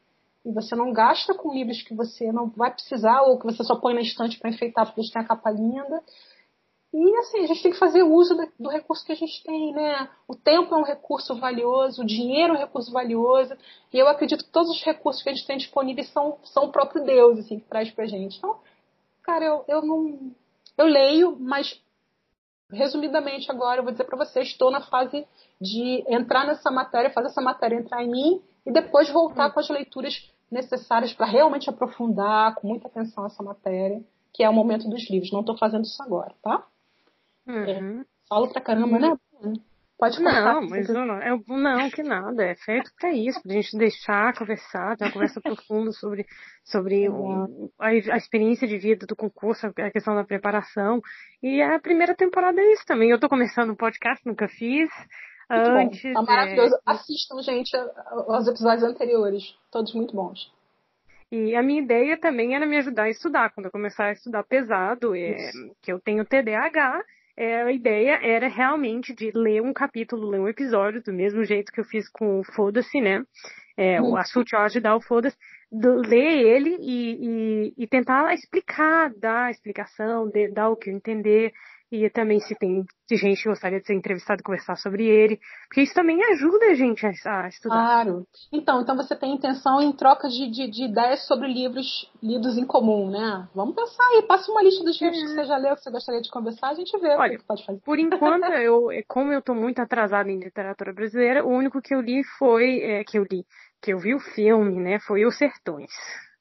[0.45, 3.77] e você não gasta com livros que você não vai precisar ou que você só
[3.77, 6.03] põe na estante para enfeitar porque eles têm a capa linda.
[6.95, 10.11] E assim, a gente tem que fazer uso do recurso que a gente tem, né?
[10.29, 13.55] O tempo é um recurso valioso, o dinheiro é um recurso valioso,
[13.91, 16.73] e eu acredito que todos os recursos que a gente tem disponíveis são, são o
[16.73, 18.37] próprio Deus, assim, que traz pra gente.
[18.37, 18.59] Então,
[19.23, 20.33] cara, eu, eu não.
[20.77, 21.81] Eu leio, mas
[22.71, 25.27] resumidamente agora eu vou dizer para você, estou na fase
[25.61, 29.51] de entrar nessa matéria, fazer essa matéria entrar em mim e depois voltar hum.
[29.53, 34.53] com as leituras necessárias para realmente aprofundar com muita atenção essa matéria, que é o
[34.53, 35.33] momento dos livros.
[35.33, 36.65] Não estou fazendo isso agora, tá?
[37.47, 38.01] Uhum.
[38.01, 39.17] É, falo pra caramba, né?
[39.99, 40.55] Pode falar.
[40.55, 42.43] Não, mas não, é, não, que nada.
[42.43, 46.27] É feito para isso, para a gente deixar conversar, ter uma conversa profunda sobre,
[46.65, 51.01] sobre o, a, a, experiência de vida do concurso, a questão da preparação.
[51.41, 53.11] E a primeira temporada é isso também.
[53.11, 54.91] Eu estou começando um podcast, nunca fiz.
[55.51, 56.03] Antes.
[56.03, 56.13] Bom.
[56.15, 56.75] Tá maravilhoso.
[56.75, 56.79] É...
[56.87, 57.77] Assistam, gente,
[58.29, 59.55] aos episódios anteriores.
[59.71, 60.53] Todos muito bons.
[61.31, 63.51] E a minha ideia também era me ajudar a estudar.
[63.51, 67.03] Quando eu começar a estudar pesado, é, que eu tenho TDAH,
[67.35, 71.73] é, a ideia era realmente de ler um capítulo, ler um episódio, do mesmo jeito
[71.73, 73.25] que eu fiz com o Foda-se, né?
[73.75, 75.37] É, o Assunto Jorge dá o Foda-se,
[75.73, 80.95] ler ele e, e, e, tentar explicar, dar a explicação, de, dar o que eu
[80.95, 81.53] entender,
[81.93, 85.39] e também se tem gente que gostaria de ser entrevistado e conversar sobre ele,
[85.69, 87.75] porque isso também ajuda a gente a, estudar.
[87.75, 88.27] Claro.
[88.51, 92.65] Então, então você tem intenção em troca de, de, de, ideias sobre livros lidos em
[92.65, 93.47] comum, né?
[93.55, 95.23] Vamos pensar aí, passa uma lista dos livros é.
[95.23, 97.47] que você já leu, que você gostaria de conversar, a gente vê Olha, o que
[97.47, 97.81] pode fazer.
[97.81, 102.01] Por enquanto, eu, como eu estou muito atrasada em literatura brasileira, o único que eu
[102.01, 103.45] li foi, é, que eu li,
[103.83, 105.93] que eu vi o filme, né, foi Os Sertões.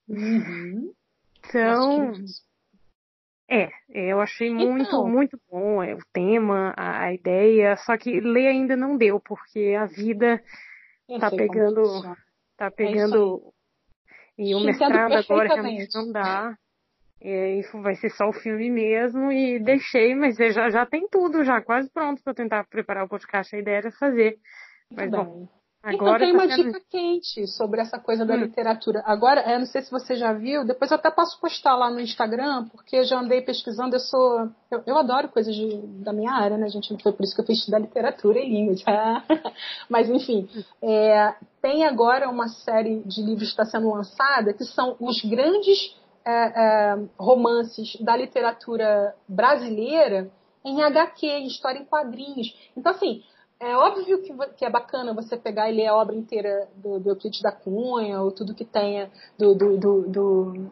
[0.08, 0.94] Uhum.
[1.40, 2.14] Então,
[3.52, 8.22] é, eu achei muito, então, muito bom é, o tema, a, a, ideia, só que
[8.22, 10.42] ler ainda não deu, porque a vida
[11.20, 11.84] tá pegando,
[12.56, 13.54] tá é pegando,
[14.40, 16.58] é e o mestrado agora realmente não dá,
[17.20, 21.44] é, isso vai ser só o filme mesmo, e deixei, mas já, já tem tudo
[21.44, 24.38] já, quase pronto para tentar preparar o podcast, a ideia era fazer,
[24.90, 25.50] mas bom, então,
[25.84, 26.74] Agora então tem tá uma sendo...
[26.74, 28.42] dica quente sobre essa coisa da hum.
[28.42, 29.02] literatura.
[29.04, 32.00] Agora, eu não sei se você já viu, depois eu até posso postar lá no
[32.00, 34.48] Instagram, porque eu já andei pesquisando, eu sou.
[34.70, 36.96] Eu, eu adoro coisas de, da minha área, né, gente?
[37.02, 38.84] Foi por isso que eu fiz estudar literatura e línguas.
[39.90, 40.48] Mas, enfim,
[40.84, 45.96] é, tem agora uma série de livros que está sendo lançada que são os grandes
[46.24, 50.32] é, é, romances da literatura brasileira
[50.64, 52.56] em HQ, em história em quadrinhos.
[52.78, 53.24] Então, assim,
[53.62, 57.10] é óbvio que, que, é bacana você pegar e ler a obra inteira do, do
[57.12, 59.54] Euclides da Cunha, ou tudo que tenha do.
[59.54, 60.70] do, do, do,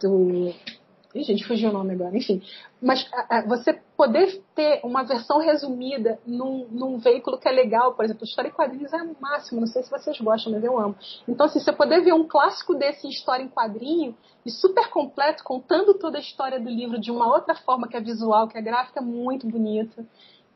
[0.00, 0.54] do
[1.14, 2.42] Ih, gente, fugiu o nome agora, enfim.
[2.82, 7.94] Mas a, a, você poder ter uma versão resumida num, num, veículo que é legal,
[7.94, 10.78] por exemplo, História em Quadrinhos é o máximo, não sei se vocês gostam, mas eu
[10.78, 10.94] amo.
[11.26, 14.14] Então, assim, você poder ver um clássico desse em História em Quadrinho,
[14.44, 18.00] e super completo, contando toda a história do livro de uma outra forma que é
[18.00, 20.06] visual, que é gráfica, muito bonita.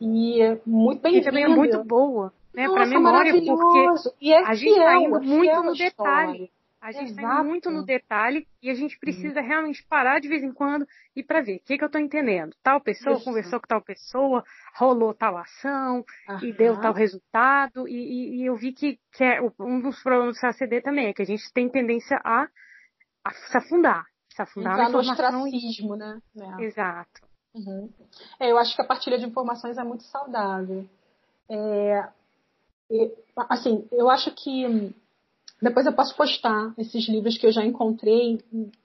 [0.04, 2.68] E muito bem E também é muito boa, né?
[2.68, 6.50] Para memória, porque é a gente está indo muito no detalhe.
[6.80, 9.46] A gente está indo muito no detalhe e a gente precisa uhum.
[9.46, 10.84] realmente parar de vez em quando
[11.14, 12.56] e para ver o que, que eu estou entendendo.
[12.64, 13.24] Tal pessoa Isso.
[13.24, 14.42] conversou com tal pessoa,
[14.76, 16.38] rolou tal ação uhum.
[16.42, 17.86] e deu tal resultado.
[17.86, 21.12] E, e, e eu vi que, que é um dos problemas do CACD também, é
[21.12, 22.48] que a gente tem tendência a,
[23.24, 24.04] a se afundar.
[24.30, 26.18] Se afundar Entrar no ostracismo, né?
[26.36, 26.64] É.
[26.64, 27.31] Exato.
[27.54, 27.88] Uhum.
[28.40, 30.86] É, eu acho que a partilha de informações é muito saudável.
[31.48, 32.08] É,
[33.48, 34.94] assim, eu acho que
[35.62, 38.40] depois eu posso postar esses livros que eu já encontrei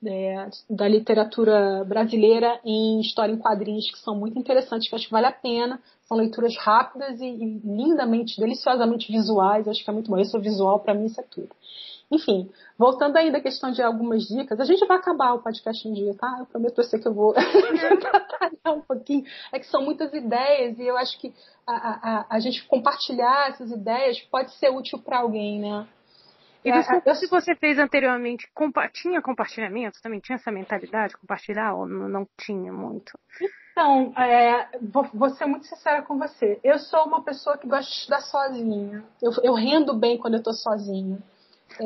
[0.06, 5.12] é, da literatura brasileira em história em quadrinhos, que são muito interessantes, que acho que
[5.12, 5.80] vale a pena.
[6.06, 9.66] São leituras rápidas e, e lindamente, deliciosamente visuais.
[9.66, 10.18] Acho que é muito bom.
[10.18, 11.50] Eu sou visual, para mim isso é tudo.
[12.10, 15.92] Enfim, voltando ainda à questão de algumas dicas, a gente vai acabar o podcast um
[15.92, 16.36] dia, tá?
[16.38, 17.34] Eu prometo você que eu vou
[18.00, 19.24] trabalhar um pouquinho.
[19.52, 21.34] É que são muitas ideias e eu acho que
[21.66, 25.86] a, a, a gente compartilhar essas ideias pode ser útil para alguém, né?
[26.64, 30.02] E desculpa, se você fez anteriormente, compa tinha compartilhamento?
[30.02, 33.18] Também tinha essa mentalidade de compartilhar ou não, não tinha muito?
[33.72, 36.58] Então, é, vou, vou, ser muito sincera com você.
[36.64, 39.04] Eu sou uma pessoa que gosta de estudar sozinha.
[39.22, 41.18] Eu, eu rendo bem quando eu estou sozinha.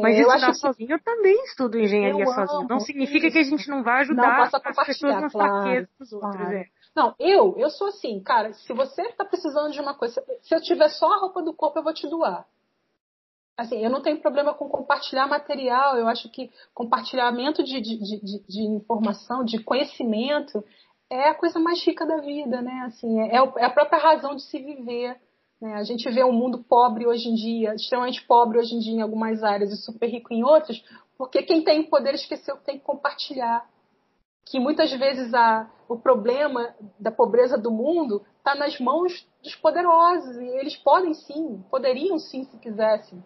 [0.00, 0.94] Mas eu estudar acho sozinho, que...
[0.94, 2.68] eu também estudo engenharia sozinho.
[2.68, 3.32] Não significa isso.
[3.32, 6.36] que a gente não vai ajudar não, as pessoas nas claro, fraquezas dos outros.
[6.36, 6.56] Claro.
[6.56, 6.66] É.
[6.94, 10.60] Não, eu, eu sou assim, cara, se você está precisando de uma coisa, se eu
[10.60, 12.46] tiver só a roupa do corpo, eu vou te doar.
[13.56, 18.46] Assim, eu não tenho problema com compartilhar material, eu acho que compartilhamento de, de, de,
[18.46, 20.64] de informação, de conhecimento,
[21.10, 22.84] é a coisa mais rica da vida, né?
[22.86, 25.20] Assim, é, é a própria razão de se viver.
[25.62, 25.74] Né?
[25.74, 29.00] A gente vê um mundo pobre hoje em dia, extremamente pobre hoje em dia em
[29.00, 30.82] algumas áreas e super rico em outras,
[31.16, 33.64] porque quem tem poder esqueceu que tem que compartilhar.
[34.44, 40.36] Que muitas vezes a, o problema da pobreza do mundo está nas mãos dos poderosos
[40.36, 43.22] e eles podem sim, poderiam sim, se quisessem,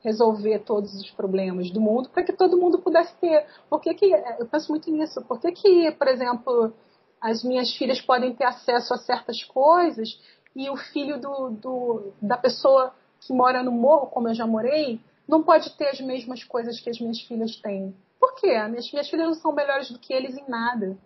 [0.00, 3.46] resolver todos os problemas do mundo para que todo mundo pudesse ter.
[3.70, 5.24] Por que, que eu penso muito nisso?
[5.24, 6.74] Por que, que, por exemplo,
[7.18, 10.20] as minhas filhas podem ter acesso a certas coisas
[10.58, 15.00] e o filho do, do, da pessoa que mora no morro, como eu já morei,
[15.26, 17.94] não pode ter as mesmas coisas que as minhas filhas têm.
[18.18, 18.60] Por quê?
[18.66, 20.98] Minhas, minhas filhas não são melhores do que eles em nada.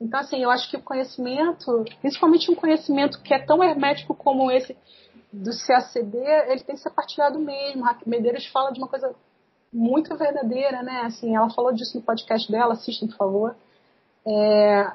[0.00, 4.50] Então, assim, eu acho que o conhecimento, principalmente um conhecimento que é tão hermético como
[4.50, 4.76] esse
[5.32, 6.18] do CACD,
[6.48, 7.86] ele tem que ser partilhado mesmo.
[7.86, 9.14] A Medeiros fala de uma coisa
[9.72, 11.02] muito verdadeira, né?
[11.02, 13.56] Assim, ela falou disso no podcast dela, assistam, por favor.
[14.26, 14.92] É,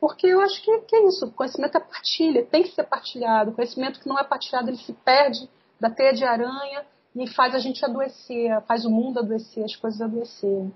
[0.00, 3.50] Porque eu acho que, que é isso, conhecimento é partilha, tem que ser partilhado.
[3.50, 5.48] O conhecimento que não é partilhado, ele se perde
[5.78, 6.84] da teia de aranha
[7.14, 10.72] e faz a gente adoecer, faz o mundo adoecer, as coisas adoecerem.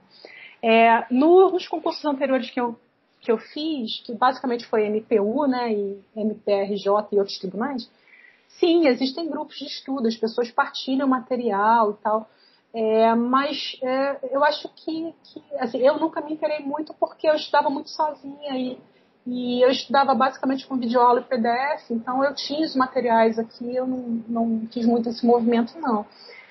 [0.63, 2.79] É, no, nos concursos anteriores que eu,
[3.21, 7.91] que eu fiz, que basicamente foi MPU, né, e MPRJ e outros tribunais,
[8.49, 12.29] sim, existem grupos de estudo, as pessoas partilham material e tal,
[12.73, 17.35] é, mas é, eu acho que, que assim, eu nunca me interei muito porque eu
[17.35, 18.79] estudava muito sozinha e,
[19.27, 23.87] e eu estudava basicamente com videoaula e PDF, então eu tinha os materiais aqui, eu
[23.87, 26.05] não, não fiz muito esse movimento, não.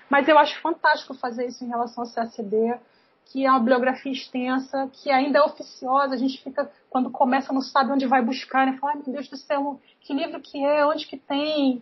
[0.10, 2.80] Mas eu acho fantástico fazer isso em relação ao CACD,
[3.26, 7.62] que é uma bibliografia extensa, que ainda é oficiosa, a gente fica, quando começa, não
[7.62, 8.78] sabe onde vai buscar, né?
[8.80, 11.82] Fala, ai meu Deus do céu, que livro que é, onde que tem,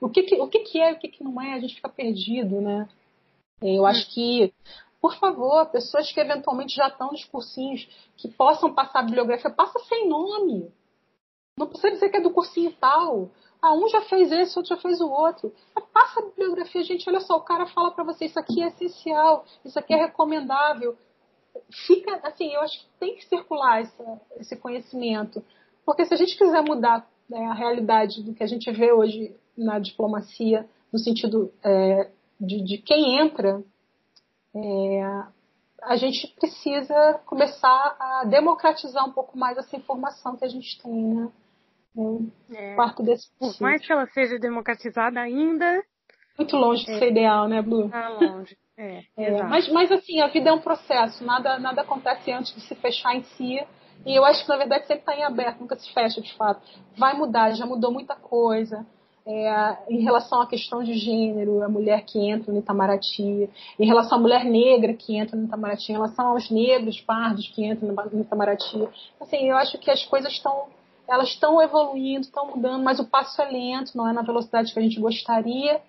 [0.00, 1.88] o que, que o que, que é, o que, que não é, a gente fica
[1.88, 2.88] perdido, né?
[3.60, 4.52] Eu acho que,
[5.02, 9.76] por favor, pessoas que eventualmente já estão nos cursinhos, que possam passar a bibliografia, passa
[9.80, 10.72] sem nome.
[11.58, 13.28] Não precisa dizer que é do cursinho tal.
[13.60, 15.52] Ah, um já fez esse, outro já fez o outro.
[15.92, 17.08] Passa a bibliografia, gente.
[17.10, 20.96] Olha só, o cara fala para você: isso aqui é essencial, isso aqui é recomendável.
[21.84, 25.44] Fica, assim, eu acho que tem que circular essa, esse conhecimento.
[25.84, 29.34] Porque se a gente quiser mudar né, a realidade do que a gente vê hoje
[29.58, 32.08] na diplomacia, no sentido é,
[32.40, 33.62] de, de quem entra,
[34.54, 35.24] é,
[35.82, 40.92] a gente precisa começar a democratizar um pouco mais essa informação que a gente tem,
[40.92, 41.28] né?
[42.54, 45.82] É, parte desse Por mais que ela seja democratizada ainda.
[46.38, 47.90] Muito longe de é, ser ideal, né, Blue?
[47.90, 48.56] Tá longe.
[48.76, 52.62] É, é, mas, mas assim, a vida é um processo, nada, nada acontece antes de
[52.62, 53.62] se fechar em si.
[54.06, 56.62] E eu acho que na verdade sempre está em aberto, nunca se fecha de fato.
[56.96, 58.86] Vai mudar, já mudou muita coisa
[59.26, 63.48] é, em relação à questão de gênero, a mulher que entra no Itamaraty,
[63.78, 67.64] em relação à mulher negra que entra no Itamaraty, em relação aos negros pardos que
[67.64, 68.88] entram no Itamaraty.
[69.20, 70.66] Assim, eu acho que as coisas estão
[71.08, 74.78] elas estão evoluindo, estão mudando, mas o passo é lento, não é na velocidade que
[74.78, 75.82] a gente gostaria.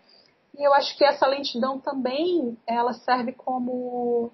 [0.57, 4.31] E eu acho que essa lentidão também ela serve como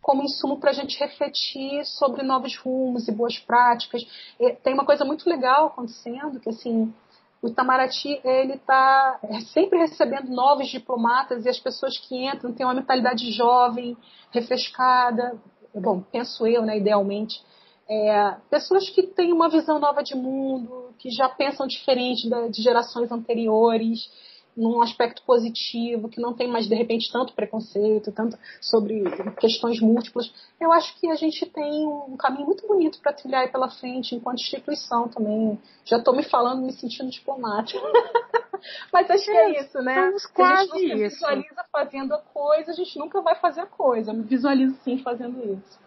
[0.00, 4.06] como insumo para a gente refletir sobre novos rumos e boas práticas.
[4.40, 6.94] E tem uma coisa muito legal acontecendo, que assim,
[7.40, 9.20] o Itamaraty ele está
[9.52, 13.96] sempre recebendo novos diplomatas e as pessoas que entram têm uma mentalidade jovem,
[14.32, 15.40] refrescada,
[15.74, 17.40] bom, penso eu, né, idealmente,
[17.88, 22.60] é, pessoas que têm uma visão nova de mundo, que já pensam diferente da, de
[22.60, 24.10] gerações anteriores,
[24.58, 29.04] num aspecto positivo, que não tem mais, de repente, tanto preconceito, tanto sobre
[29.38, 30.32] questões múltiplas.
[30.60, 34.16] Eu acho que a gente tem um caminho muito bonito para trilhar aí pela frente,
[34.16, 35.58] enquanto instituição também.
[35.84, 37.80] Já estou me falando, me sentindo diplomática.
[38.92, 39.94] Mas acho que é isso, né?
[39.94, 41.14] Estamos quase a gente isso.
[41.14, 44.12] visualiza fazendo a coisa, a gente nunca vai fazer a coisa.
[44.12, 45.78] Me visualizo sim fazendo isso.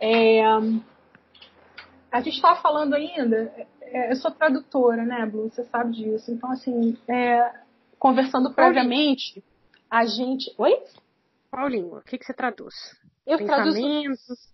[0.00, 0.42] É,
[2.10, 5.48] a gente estava falando ainda, é, eu sou tradutora, né, Blue?
[5.48, 6.30] Você sabe disso.
[6.30, 7.52] Então, assim, é,
[7.98, 9.42] conversando previamente,
[9.88, 10.52] a gente.
[10.58, 10.82] Oi?
[11.50, 11.98] Qual língua?
[11.98, 12.74] O que, que você traduz?
[13.26, 14.24] Eu Pensamentos.
[14.24, 14.50] Traduzo...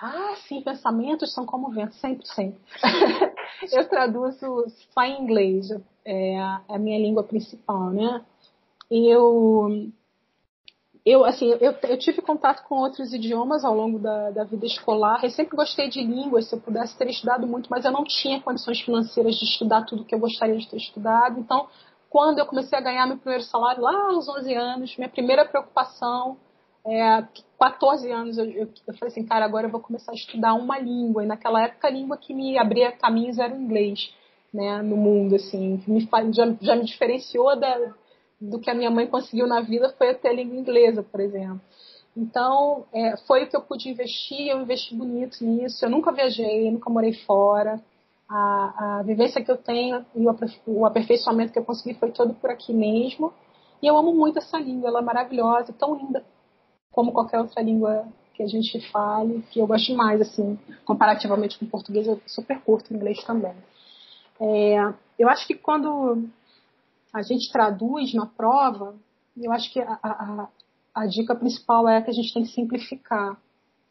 [0.00, 2.60] Ah, sim, pensamentos são como vento, sempre, sempre.
[3.72, 5.70] eu traduzo só em inglês,
[6.04, 8.24] é é a minha língua principal, né?
[8.90, 9.90] Eu
[11.08, 15.24] eu, assim, eu, eu, tive contato com outros idiomas ao longo da, da, vida escolar.
[15.24, 18.40] Eu sempre gostei de línguas, se eu pudesse ter estudado muito, mas eu não tinha
[18.40, 21.38] condições financeiras de estudar tudo que eu gostaria de ter estudado.
[21.38, 21.68] Então,
[22.10, 26.36] quando eu comecei a ganhar meu primeiro salário, lá aos 11 anos, minha primeira preocupação,
[26.84, 27.22] é,
[27.58, 30.78] 14 anos, eu, eu, eu falei assim, cara, agora eu vou começar a estudar uma
[30.78, 31.22] língua.
[31.22, 34.12] E naquela época, a língua que me abria caminhos era o inglês,
[34.52, 37.94] né, no mundo, assim, me, já, já me diferenciou da
[38.40, 41.60] do que a minha mãe conseguiu na vida foi ter a língua inglesa, por exemplo.
[42.16, 45.84] Então, é, foi o que eu pude investir, eu investi bonito nisso.
[45.84, 47.80] Eu nunca viajei, nunca morei fora.
[48.28, 50.26] A, a vivência que eu tenho e
[50.66, 53.32] o, aperfeiçoamento que eu consegui foi todo por aqui mesmo.
[53.80, 56.24] E eu amo muito essa língua, ela é maravilhosa, tão linda
[56.90, 61.64] como qualquer outra língua que a gente fale, que eu gosto mais, assim, comparativamente com
[61.64, 63.54] o português, eu super curto o inglês também.
[64.40, 66.28] É, eu acho que quando
[67.12, 68.94] a gente traduz na prova,
[69.36, 70.48] eu acho que a, a,
[70.94, 73.40] a dica principal é que a gente tem que simplificar,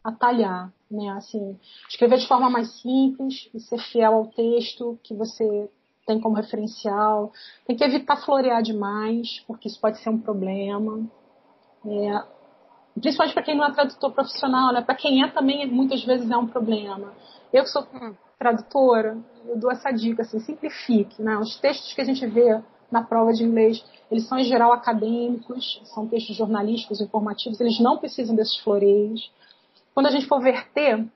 [0.04, 1.10] atalhar, né?
[1.10, 1.58] Assim,
[1.88, 5.70] escrever de forma mais simples e ser fiel ao texto que você
[6.06, 7.32] tem como referencial.
[7.66, 11.06] Tem que evitar florear demais, porque isso pode ser um problema.
[11.86, 12.24] É,
[13.00, 14.82] principalmente para quem não é tradutor profissional, né?
[14.82, 17.12] Para quem é também muitas vezes é um problema.
[17.52, 18.14] Eu que sou hum.
[18.38, 21.36] tradutora, eu dou essa dica assim, simplifique, né?
[21.38, 23.84] Os textos que a gente vê na prova de inglês.
[24.10, 29.30] Eles são, em geral, acadêmicos, são textos jornalísticos, informativos, eles não precisam desses floreios.
[29.94, 31.06] Quando a gente for verter,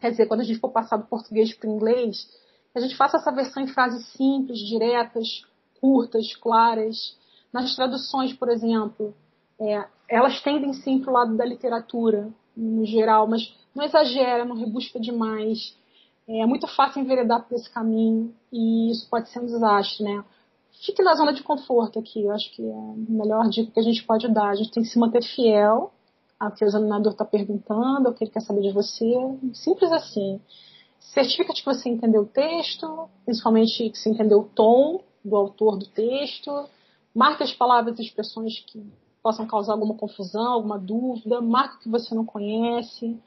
[0.00, 2.28] Quer dizer, quando a gente for passar do português para o inglês,
[2.74, 5.42] a gente faça essa versão em frases simples, diretas,
[5.80, 7.16] curtas, claras.
[7.52, 9.14] Nas traduções, por exemplo,
[9.60, 14.56] é, elas tendem sim para o lado da literatura, no geral, mas não exagera, não
[14.56, 15.76] rebusca demais.
[16.28, 20.24] É muito fácil enveredar por esse caminho e isso pode ser um desastre, né?
[20.80, 23.82] Fique na zona de conforto aqui, eu acho que é a melhor dica que a
[23.82, 24.50] gente pode dar.
[24.50, 25.92] A gente tem que se manter fiel
[26.38, 29.12] ao que o examinador está perguntando, ao que ele quer saber de você.
[29.54, 30.40] Simples assim.
[31.00, 35.76] Certifica de que você entendeu o texto, principalmente que você entendeu o tom do autor
[35.76, 36.68] do texto.
[37.14, 38.80] Marque as palavras e expressões que
[39.20, 41.40] possam causar alguma confusão, alguma dúvida.
[41.40, 43.18] Marque o que você não conhece.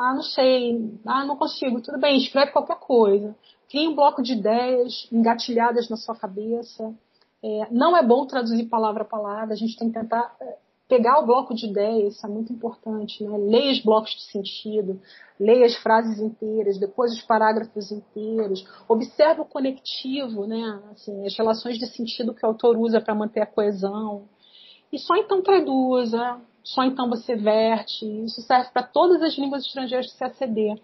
[0.00, 0.98] Ah, não sei.
[1.06, 1.82] Ah, não consigo.
[1.82, 3.36] Tudo bem, escreve qualquer coisa.
[3.68, 6.94] Crie um bloco de ideias engatilhadas na sua cabeça.
[7.44, 9.52] É, não é bom traduzir palavra a palavra.
[9.52, 10.56] A gente tem que tentar é,
[10.88, 13.36] pegar o bloco de ideias, isso é muito importante, né?
[13.36, 14.98] Leia os blocos de sentido,
[15.38, 20.80] leia as frases inteiras, depois os parágrafos inteiros, observe o conectivo, né?
[20.92, 24.22] Assim, as relações de sentido que o autor usa para manter a coesão.
[24.90, 28.04] E só então traduza, só então você verte.
[28.24, 30.80] Isso serve para todas as línguas estrangeiras que você aceder.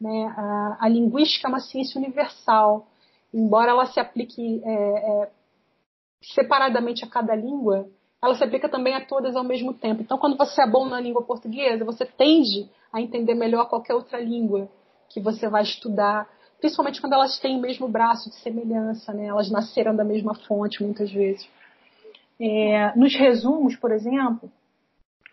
[0.00, 0.34] Né?
[0.36, 2.86] A, a, linguística é uma ciência universal.
[3.32, 5.30] Embora ela se aplique é, é,
[6.22, 7.88] separadamente a cada língua,
[8.22, 10.02] ela se aplica também a todas ao mesmo tempo.
[10.02, 14.20] Então, quando você é bom na língua portuguesa, você tende a entender melhor qualquer outra
[14.20, 14.68] língua
[15.08, 19.26] que você vai estudar, principalmente quando elas têm o mesmo braço de semelhança, né?
[19.26, 21.46] Elas nasceram da mesma fonte muitas vezes.
[22.40, 24.50] É, nos resumos, por exemplo,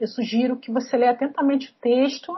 [0.01, 2.35] eu sugiro que você leia atentamente o texto,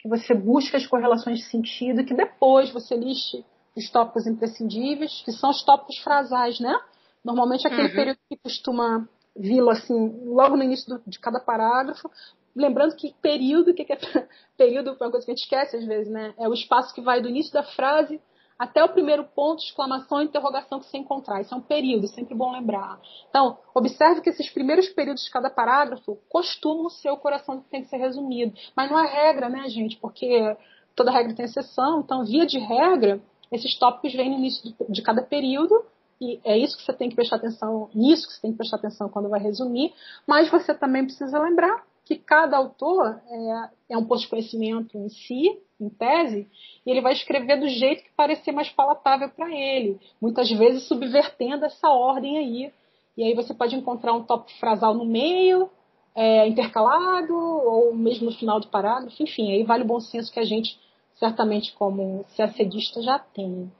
[0.00, 3.44] que você busque as correlações de sentido, que depois você liste
[3.76, 6.76] os tópicos imprescindíveis, que são os tópicos frasais, né?
[7.24, 7.94] Normalmente aquele uhum.
[7.94, 12.10] período que costuma vê-lo assim, logo no início do, de cada parágrafo.
[12.54, 13.98] Lembrando que período, que, que é
[14.58, 16.34] período, é uma coisa que a gente esquece às vezes, né?
[16.36, 18.20] É o espaço que vai do início da frase
[18.58, 21.40] até o primeiro ponto, exclamação e interrogação que você encontrar.
[21.40, 22.98] Isso é um período, sempre bom lembrar.
[23.28, 27.82] Então, observe que esses primeiros períodos de cada parágrafo costumam ser o coração que tem
[27.82, 28.54] que ser resumido.
[28.74, 29.96] Mas não é regra, né, gente?
[29.98, 30.56] Porque
[30.94, 32.00] toda regra tem exceção.
[32.00, 33.20] Então, via de regra,
[33.52, 35.84] esses tópicos vêm no início de cada período
[36.20, 38.76] e é isso que você tem que prestar atenção, nisso que você tem que prestar
[38.76, 39.92] atenção quando vai resumir,
[40.26, 45.08] mas você também precisa lembrar que cada autor é, é um posto de conhecimento em
[45.08, 46.48] si, em tese,
[46.84, 51.64] e ele vai escrever do jeito que parecer mais palatável para ele, muitas vezes subvertendo
[51.64, 52.72] essa ordem aí.
[53.16, 55.70] E aí você pode encontrar um tópico frasal no meio,
[56.14, 60.40] é, intercalado, ou mesmo no final do parágrafo, enfim, aí vale o bom senso que
[60.40, 60.78] a gente,
[61.14, 63.70] certamente, como CACDista, já tem.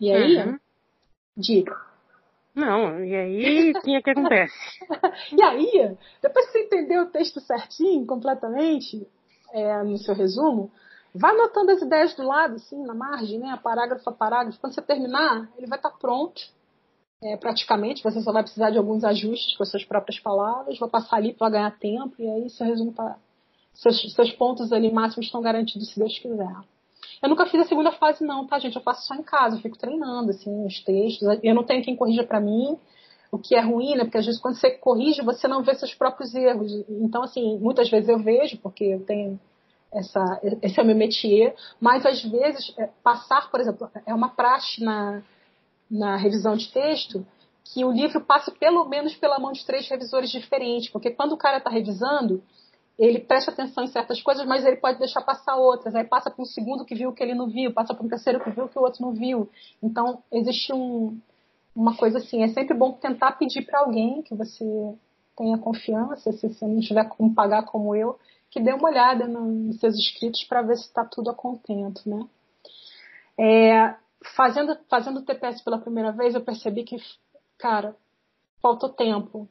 [0.00, 0.58] E aí, uhum.
[1.38, 1.76] Diga.
[2.52, 4.54] Não, e aí o que, é que acontece?
[5.32, 9.06] e aí, depois que você entendeu o texto certinho, completamente,
[9.52, 10.70] é, no seu resumo,
[11.14, 14.60] vá anotando as ideias do lado, assim, na margem, né, parágrafo a parágrafo.
[14.60, 16.40] Quando você terminar, ele vai estar pronto,
[17.22, 18.02] é, praticamente.
[18.02, 20.78] Você só vai precisar de alguns ajustes com as suas próprias palavras.
[20.78, 23.16] Vou passar ali para ganhar tempo, e aí seu resumo tá.
[23.74, 26.56] Seus, seus pontos ali máximos estão garantidos, se Deus quiser.
[27.22, 28.76] Eu nunca fiz a segunda fase, não, tá, gente?
[28.76, 31.28] Eu faço só em casa, eu fico treinando, assim, os textos.
[31.42, 32.76] Eu não tenho quem corrija para mim,
[33.30, 34.04] o que é ruim, né?
[34.04, 36.72] Porque às vezes quando você corrige, você não vê seus próprios erros.
[36.88, 39.38] Então, assim, muitas vezes eu vejo, porque eu tenho
[39.92, 44.28] essa, esse é o meu métier, mas às vezes é, passar, por exemplo, é uma
[44.28, 45.22] praxe na,
[45.90, 47.26] na revisão de texto
[47.64, 51.36] que o livro passe pelo menos pela mão de três revisores diferentes, porque quando o
[51.36, 52.42] cara está revisando,
[52.98, 55.94] ele presta atenção em certas coisas, mas ele pode deixar passar outras.
[55.94, 58.42] Aí passa para um segundo que viu que ele não viu, passa para um terceiro
[58.42, 59.48] que viu que o outro não viu.
[59.82, 61.16] Então, existe um,
[61.76, 62.42] uma coisa assim.
[62.42, 64.64] É sempre bom tentar pedir para alguém que você
[65.36, 68.18] tenha confiança, se você não tiver como pagar como eu,
[68.50, 72.26] que dê uma olhada nos seus escritos para ver se está tudo a contento, né?
[73.38, 73.94] É,
[74.34, 76.96] fazendo, fazendo o TPS pela primeira vez, eu percebi que,
[77.58, 77.94] cara,
[78.60, 79.48] faltou tempo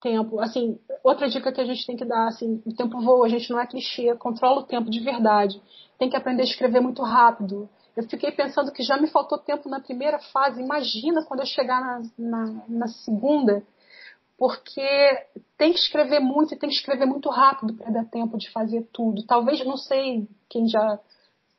[0.00, 0.40] tempo.
[0.40, 3.50] Assim, outra dica que a gente tem que dar, assim, o tempo voa, a gente
[3.50, 5.60] não é clichê, controla o tempo de verdade.
[5.98, 7.68] Tem que aprender a escrever muito rápido.
[7.96, 10.60] Eu fiquei pensando que já me faltou tempo na primeira fase.
[10.60, 13.62] Imagina quando eu chegar na, na, na segunda,
[14.40, 14.80] porque
[15.58, 18.88] tem que escrever muito e tem que escrever muito rápido para dar tempo de fazer
[18.90, 19.22] tudo.
[19.26, 20.98] Talvez, não sei quem já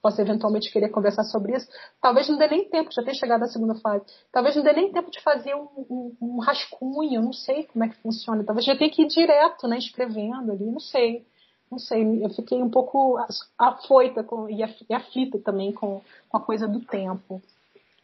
[0.01, 1.67] possa eventualmente querer conversar sobre isso,
[2.01, 4.91] talvez não dê nem tempo, já ter chegado à segunda fase, talvez não dê nem
[4.91, 8.75] tempo de fazer um, um, um rascunho, não sei como é que funciona, talvez já
[8.75, 11.23] tenha que ir direto, né, escrevendo ali, não sei,
[11.69, 13.23] não sei, eu fiquei um pouco
[13.59, 17.39] afoita com, e aflita também com, com a coisa do tempo.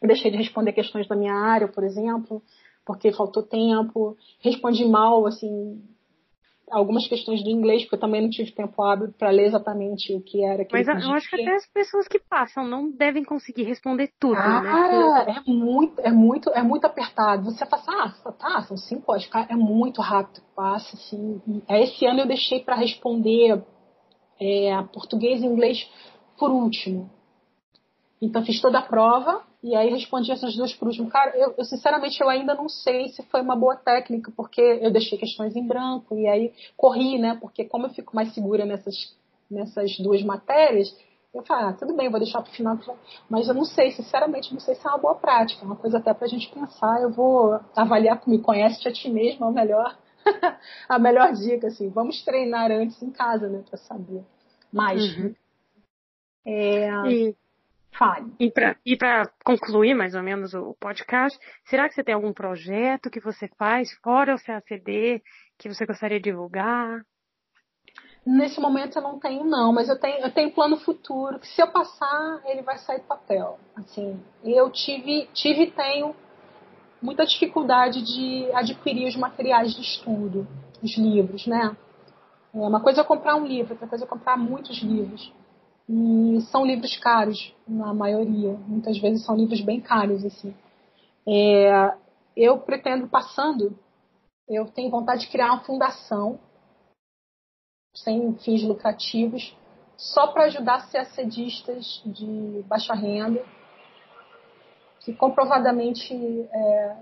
[0.00, 2.40] Eu deixei de responder questões da minha área, por exemplo,
[2.88, 5.78] porque faltou tempo, respondi mal, assim,
[6.70, 10.22] algumas questões do inglês, porque eu também não tive tempo hábil para ler exatamente o
[10.22, 10.66] que era.
[10.72, 14.62] Mas eu acho que até as pessoas que passam não devem conseguir responder tudo, Cara,
[14.62, 14.70] né?
[14.70, 17.44] Cara, é muito, é muito, é muito apertado.
[17.44, 21.42] Você assim, ah, tá, são cinco horas, cara, é muito rápido, passa assim.
[21.46, 23.62] E esse ano eu deixei para responder
[24.40, 25.86] é, português e inglês
[26.38, 27.10] por último.
[28.18, 31.10] Então fiz toda a prova e aí respondi essas duas por último.
[31.10, 34.90] Cara, eu, eu, sinceramente eu ainda não sei se foi uma boa técnica, porque eu
[34.90, 37.36] deixei questões em branco e aí corri, né?
[37.40, 38.94] Porque como eu fico mais segura nessas,
[39.50, 40.94] nessas duas matérias,
[41.34, 42.78] eu falei, ah, tudo bem, vou deixar para o final.
[43.28, 45.62] Mas eu não sei, sinceramente, não sei se é uma boa prática.
[45.62, 47.02] É uma coisa até para a gente pensar.
[47.02, 49.98] Eu vou avaliar como conhece a ti mesmo, é o melhor,
[50.88, 51.88] a melhor dica, assim.
[51.90, 54.22] Vamos treinar antes em casa, né, para saber
[54.72, 55.02] mais.
[55.16, 55.34] Uhum.
[56.46, 56.90] É...
[57.08, 57.36] E
[57.92, 58.32] Fale.
[58.38, 63.20] E para concluir mais ou menos o podcast, será que você tem algum projeto que
[63.20, 65.22] você faz fora o CACD
[65.58, 67.02] que você gostaria de divulgar?
[68.24, 71.62] Nesse momento eu não tenho não, mas eu tenho, eu tenho plano futuro que se
[71.62, 73.58] eu passar ele vai sair do papel.
[73.74, 76.14] Assim, eu tive tive e tenho
[77.00, 80.46] muita dificuldade de adquirir os materiais de estudo,
[80.82, 81.76] os livros, né?
[82.54, 85.32] É uma coisa é comprar um livro, outra coisa é comprar muitos livros.
[85.88, 88.52] E são livros caros, na maioria.
[88.66, 90.54] Muitas vezes são livros bem caros, assim.
[91.26, 91.94] É,
[92.36, 93.78] eu pretendo, passando,
[94.48, 96.38] eu tenho vontade de criar uma fundação
[97.94, 99.56] sem fins lucrativos,
[99.96, 103.44] só para ajudar CACDistas de baixa renda,
[105.00, 106.96] que comprovadamente é,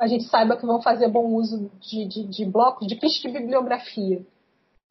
[0.00, 3.28] a gente saiba que vão fazer bom uso de, de, de blocos, de kits de
[3.28, 4.26] bibliografia.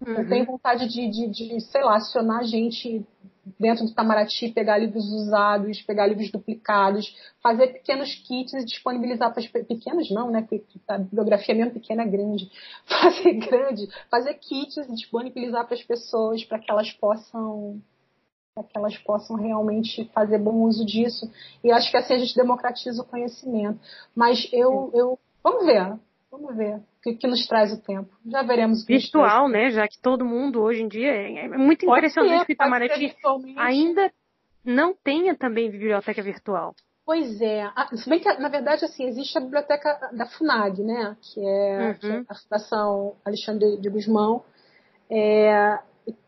[0.05, 0.13] Uhum.
[0.15, 3.05] Eu tenho vontade de, de, de, sei lá, acionar gente
[3.59, 9.41] dentro do Itamaraty, pegar livros usados, pegar livros duplicados, fazer pequenos kits e disponibilizar para
[9.41, 10.41] as pequenos não, né?
[10.41, 12.49] Porque a bibliografia mesmo pequena é grande.
[12.87, 17.81] Fazer grande, fazer kits e disponibilizar para as pessoas para que elas possam
[18.55, 21.29] para que elas possam realmente fazer bom uso disso.
[21.63, 23.79] E acho que assim a gente democratiza o conhecimento.
[24.15, 25.97] Mas eu, eu vamos ver,
[26.29, 28.09] vamos ver que, que nos traz o tempo.
[28.25, 29.69] Já veremos o que Virtual, né?
[29.69, 31.11] Já que todo mundo hoje em dia.
[31.11, 33.15] É, é muito pode impressionante ser, que o Itamaraty
[33.57, 34.11] ainda
[34.63, 36.73] não tenha também biblioteca virtual.
[37.05, 37.63] Pois é.
[37.75, 41.17] Ah, se bem que, na verdade, assim, existe a biblioteca da FUNAG, né?
[41.21, 42.25] Que é uhum.
[42.29, 44.41] a Fundação Alexandre de Guzmão.
[45.11, 45.79] É,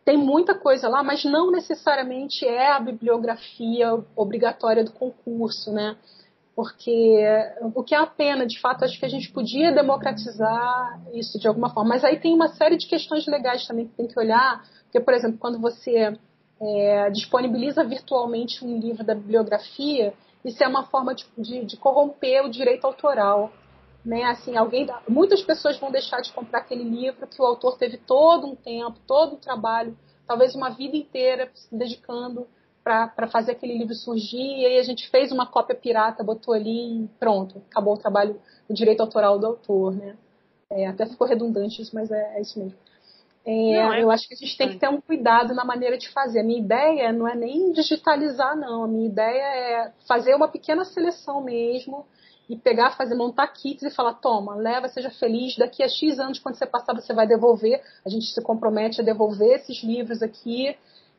[0.03, 5.95] tem muita coisa lá, mas não necessariamente é a bibliografia obrigatória do concurso, né?
[6.55, 7.19] Porque
[7.61, 11.47] o que é a pena, de fato, acho que a gente podia democratizar isso de
[11.47, 11.89] alguma forma.
[11.89, 15.13] Mas aí tem uma série de questões legais também que tem que olhar, porque, por
[15.13, 16.17] exemplo, quando você
[16.61, 20.13] é, disponibiliza virtualmente um livro da bibliografia,
[20.45, 23.51] isso é uma forma de, de, de corromper o direito autoral.
[24.05, 24.23] Né?
[24.23, 28.47] Assim, alguém, muitas pessoas vão deixar de comprar aquele livro que o autor teve todo
[28.47, 32.47] um tempo, todo um trabalho, talvez uma vida inteira se dedicando
[32.85, 37.05] para fazer aquele livro surgir, e aí a gente fez uma cópia pirata, botou ali
[37.05, 40.15] e pronto, acabou o trabalho, o direito autoral do autor, né?
[40.69, 42.77] É, até ficou redundante isso, mas é, é isso mesmo.
[43.43, 45.97] É, não, é eu acho que a gente tem que ter um cuidado na maneira
[45.97, 46.41] de fazer.
[46.41, 48.83] A minha ideia não é nem digitalizar, não.
[48.83, 52.05] A minha ideia é fazer uma pequena seleção mesmo
[52.49, 56.39] e pegar, fazer, montar kits e falar, toma, leva, seja feliz, daqui a X anos,
[56.39, 57.81] quando você passar, você vai devolver.
[58.03, 60.75] A gente se compromete a devolver esses livros aqui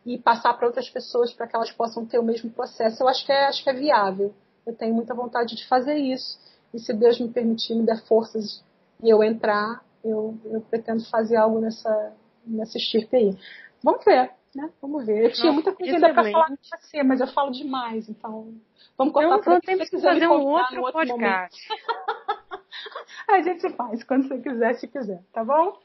[0.06, 3.02] e passar para outras pessoas para que elas possam ter o mesmo processo.
[3.02, 4.32] Eu acho que é, acho que é viável.
[4.64, 6.38] Eu tenho muita vontade de fazer isso.
[6.72, 8.64] E se Deus me permitir, me der forças
[9.02, 12.12] e eu entrar, eu, eu pretendo fazer algo nessa,
[12.46, 13.36] nessa estirpe aí.
[13.82, 14.70] Vamos ver, né?
[14.80, 15.24] Vamos ver.
[15.24, 18.54] Eu tinha muita coisa ainda para falar com você, mas eu falo demais, então
[18.96, 21.68] vamos cortar para você quiser fazer um outro, outro podcast.
[23.28, 25.78] a gente faz quando você quiser, se quiser, tá bom?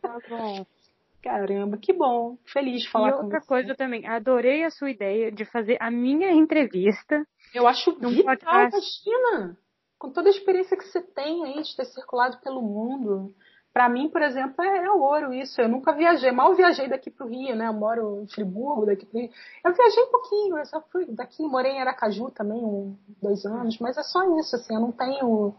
[0.00, 0.66] Tá bom.
[1.22, 2.36] Caramba, que bom.
[2.52, 5.90] Feliz de falar e com outra coisa também, adorei a sua ideia de fazer a
[5.90, 7.24] minha entrevista.
[7.54, 9.08] Eu acho vital, podcast.
[9.08, 9.56] imagina.
[9.98, 13.32] Com toda a experiência que você tem aí de ter circulado pelo mundo.
[13.72, 15.60] Para mim, por exemplo, é, é, ouro isso.
[15.60, 17.68] Eu nunca viajei, mal viajei daqui pro Rio, né?
[17.68, 19.30] Eu moro em Friburgo, daqui pro Rio.
[19.64, 23.78] Eu viajei um pouquinho, eu só fui daqui, morei em Aracaju também, um, dois anos,
[23.78, 25.54] mas é só isso, assim, eu não tenho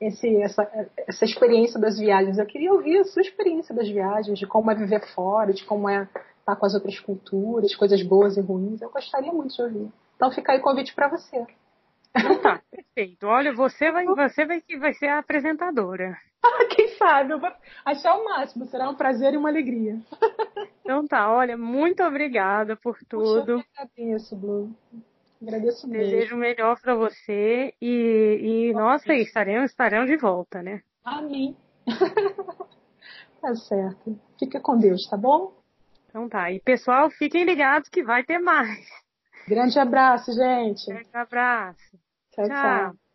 [0.00, 2.38] esse, essa, essa experiência das viagens.
[2.38, 5.88] Eu queria ouvir a sua experiência das viagens, de como é viver fora, de como
[5.88, 6.08] é
[6.38, 8.80] estar com as outras culturas, coisas boas e ruins.
[8.80, 9.92] Eu gostaria muito de ouvir.
[10.16, 11.46] Então fica aí o convite para você.
[12.16, 13.26] Então tá, perfeito.
[13.26, 16.16] Olha, você vai, você vai, vai ser a apresentadora.
[16.74, 17.32] Quem sabe?
[17.32, 17.50] Eu vou
[17.84, 18.66] achar o máximo.
[18.66, 19.98] Será um prazer e uma alegria.
[20.86, 23.50] Então tá, olha, muito obrigada por tudo.
[23.50, 24.72] Eu agradeço, Blue.
[25.42, 26.10] Agradeço mesmo.
[26.10, 30.82] Desejo o melhor para você e, e nossa, estaremos, estaremos de volta, né?
[31.04, 31.56] Amém.
[33.46, 34.18] Tá certo.
[34.38, 35.52] Fica com Deus, tá bom?
[36.08, 36.50] Então tá.
[36.50, 38.88] E pessoal, fiquem ligados que vai ter mais.
[39.46, 40.86] Grande abraço, gente.
[40.86, 41.96] Grande abraço.
[42.32, 42.46] tchau.
[42.46, 42.48] tchau.
[42.48, 43.05] tchau.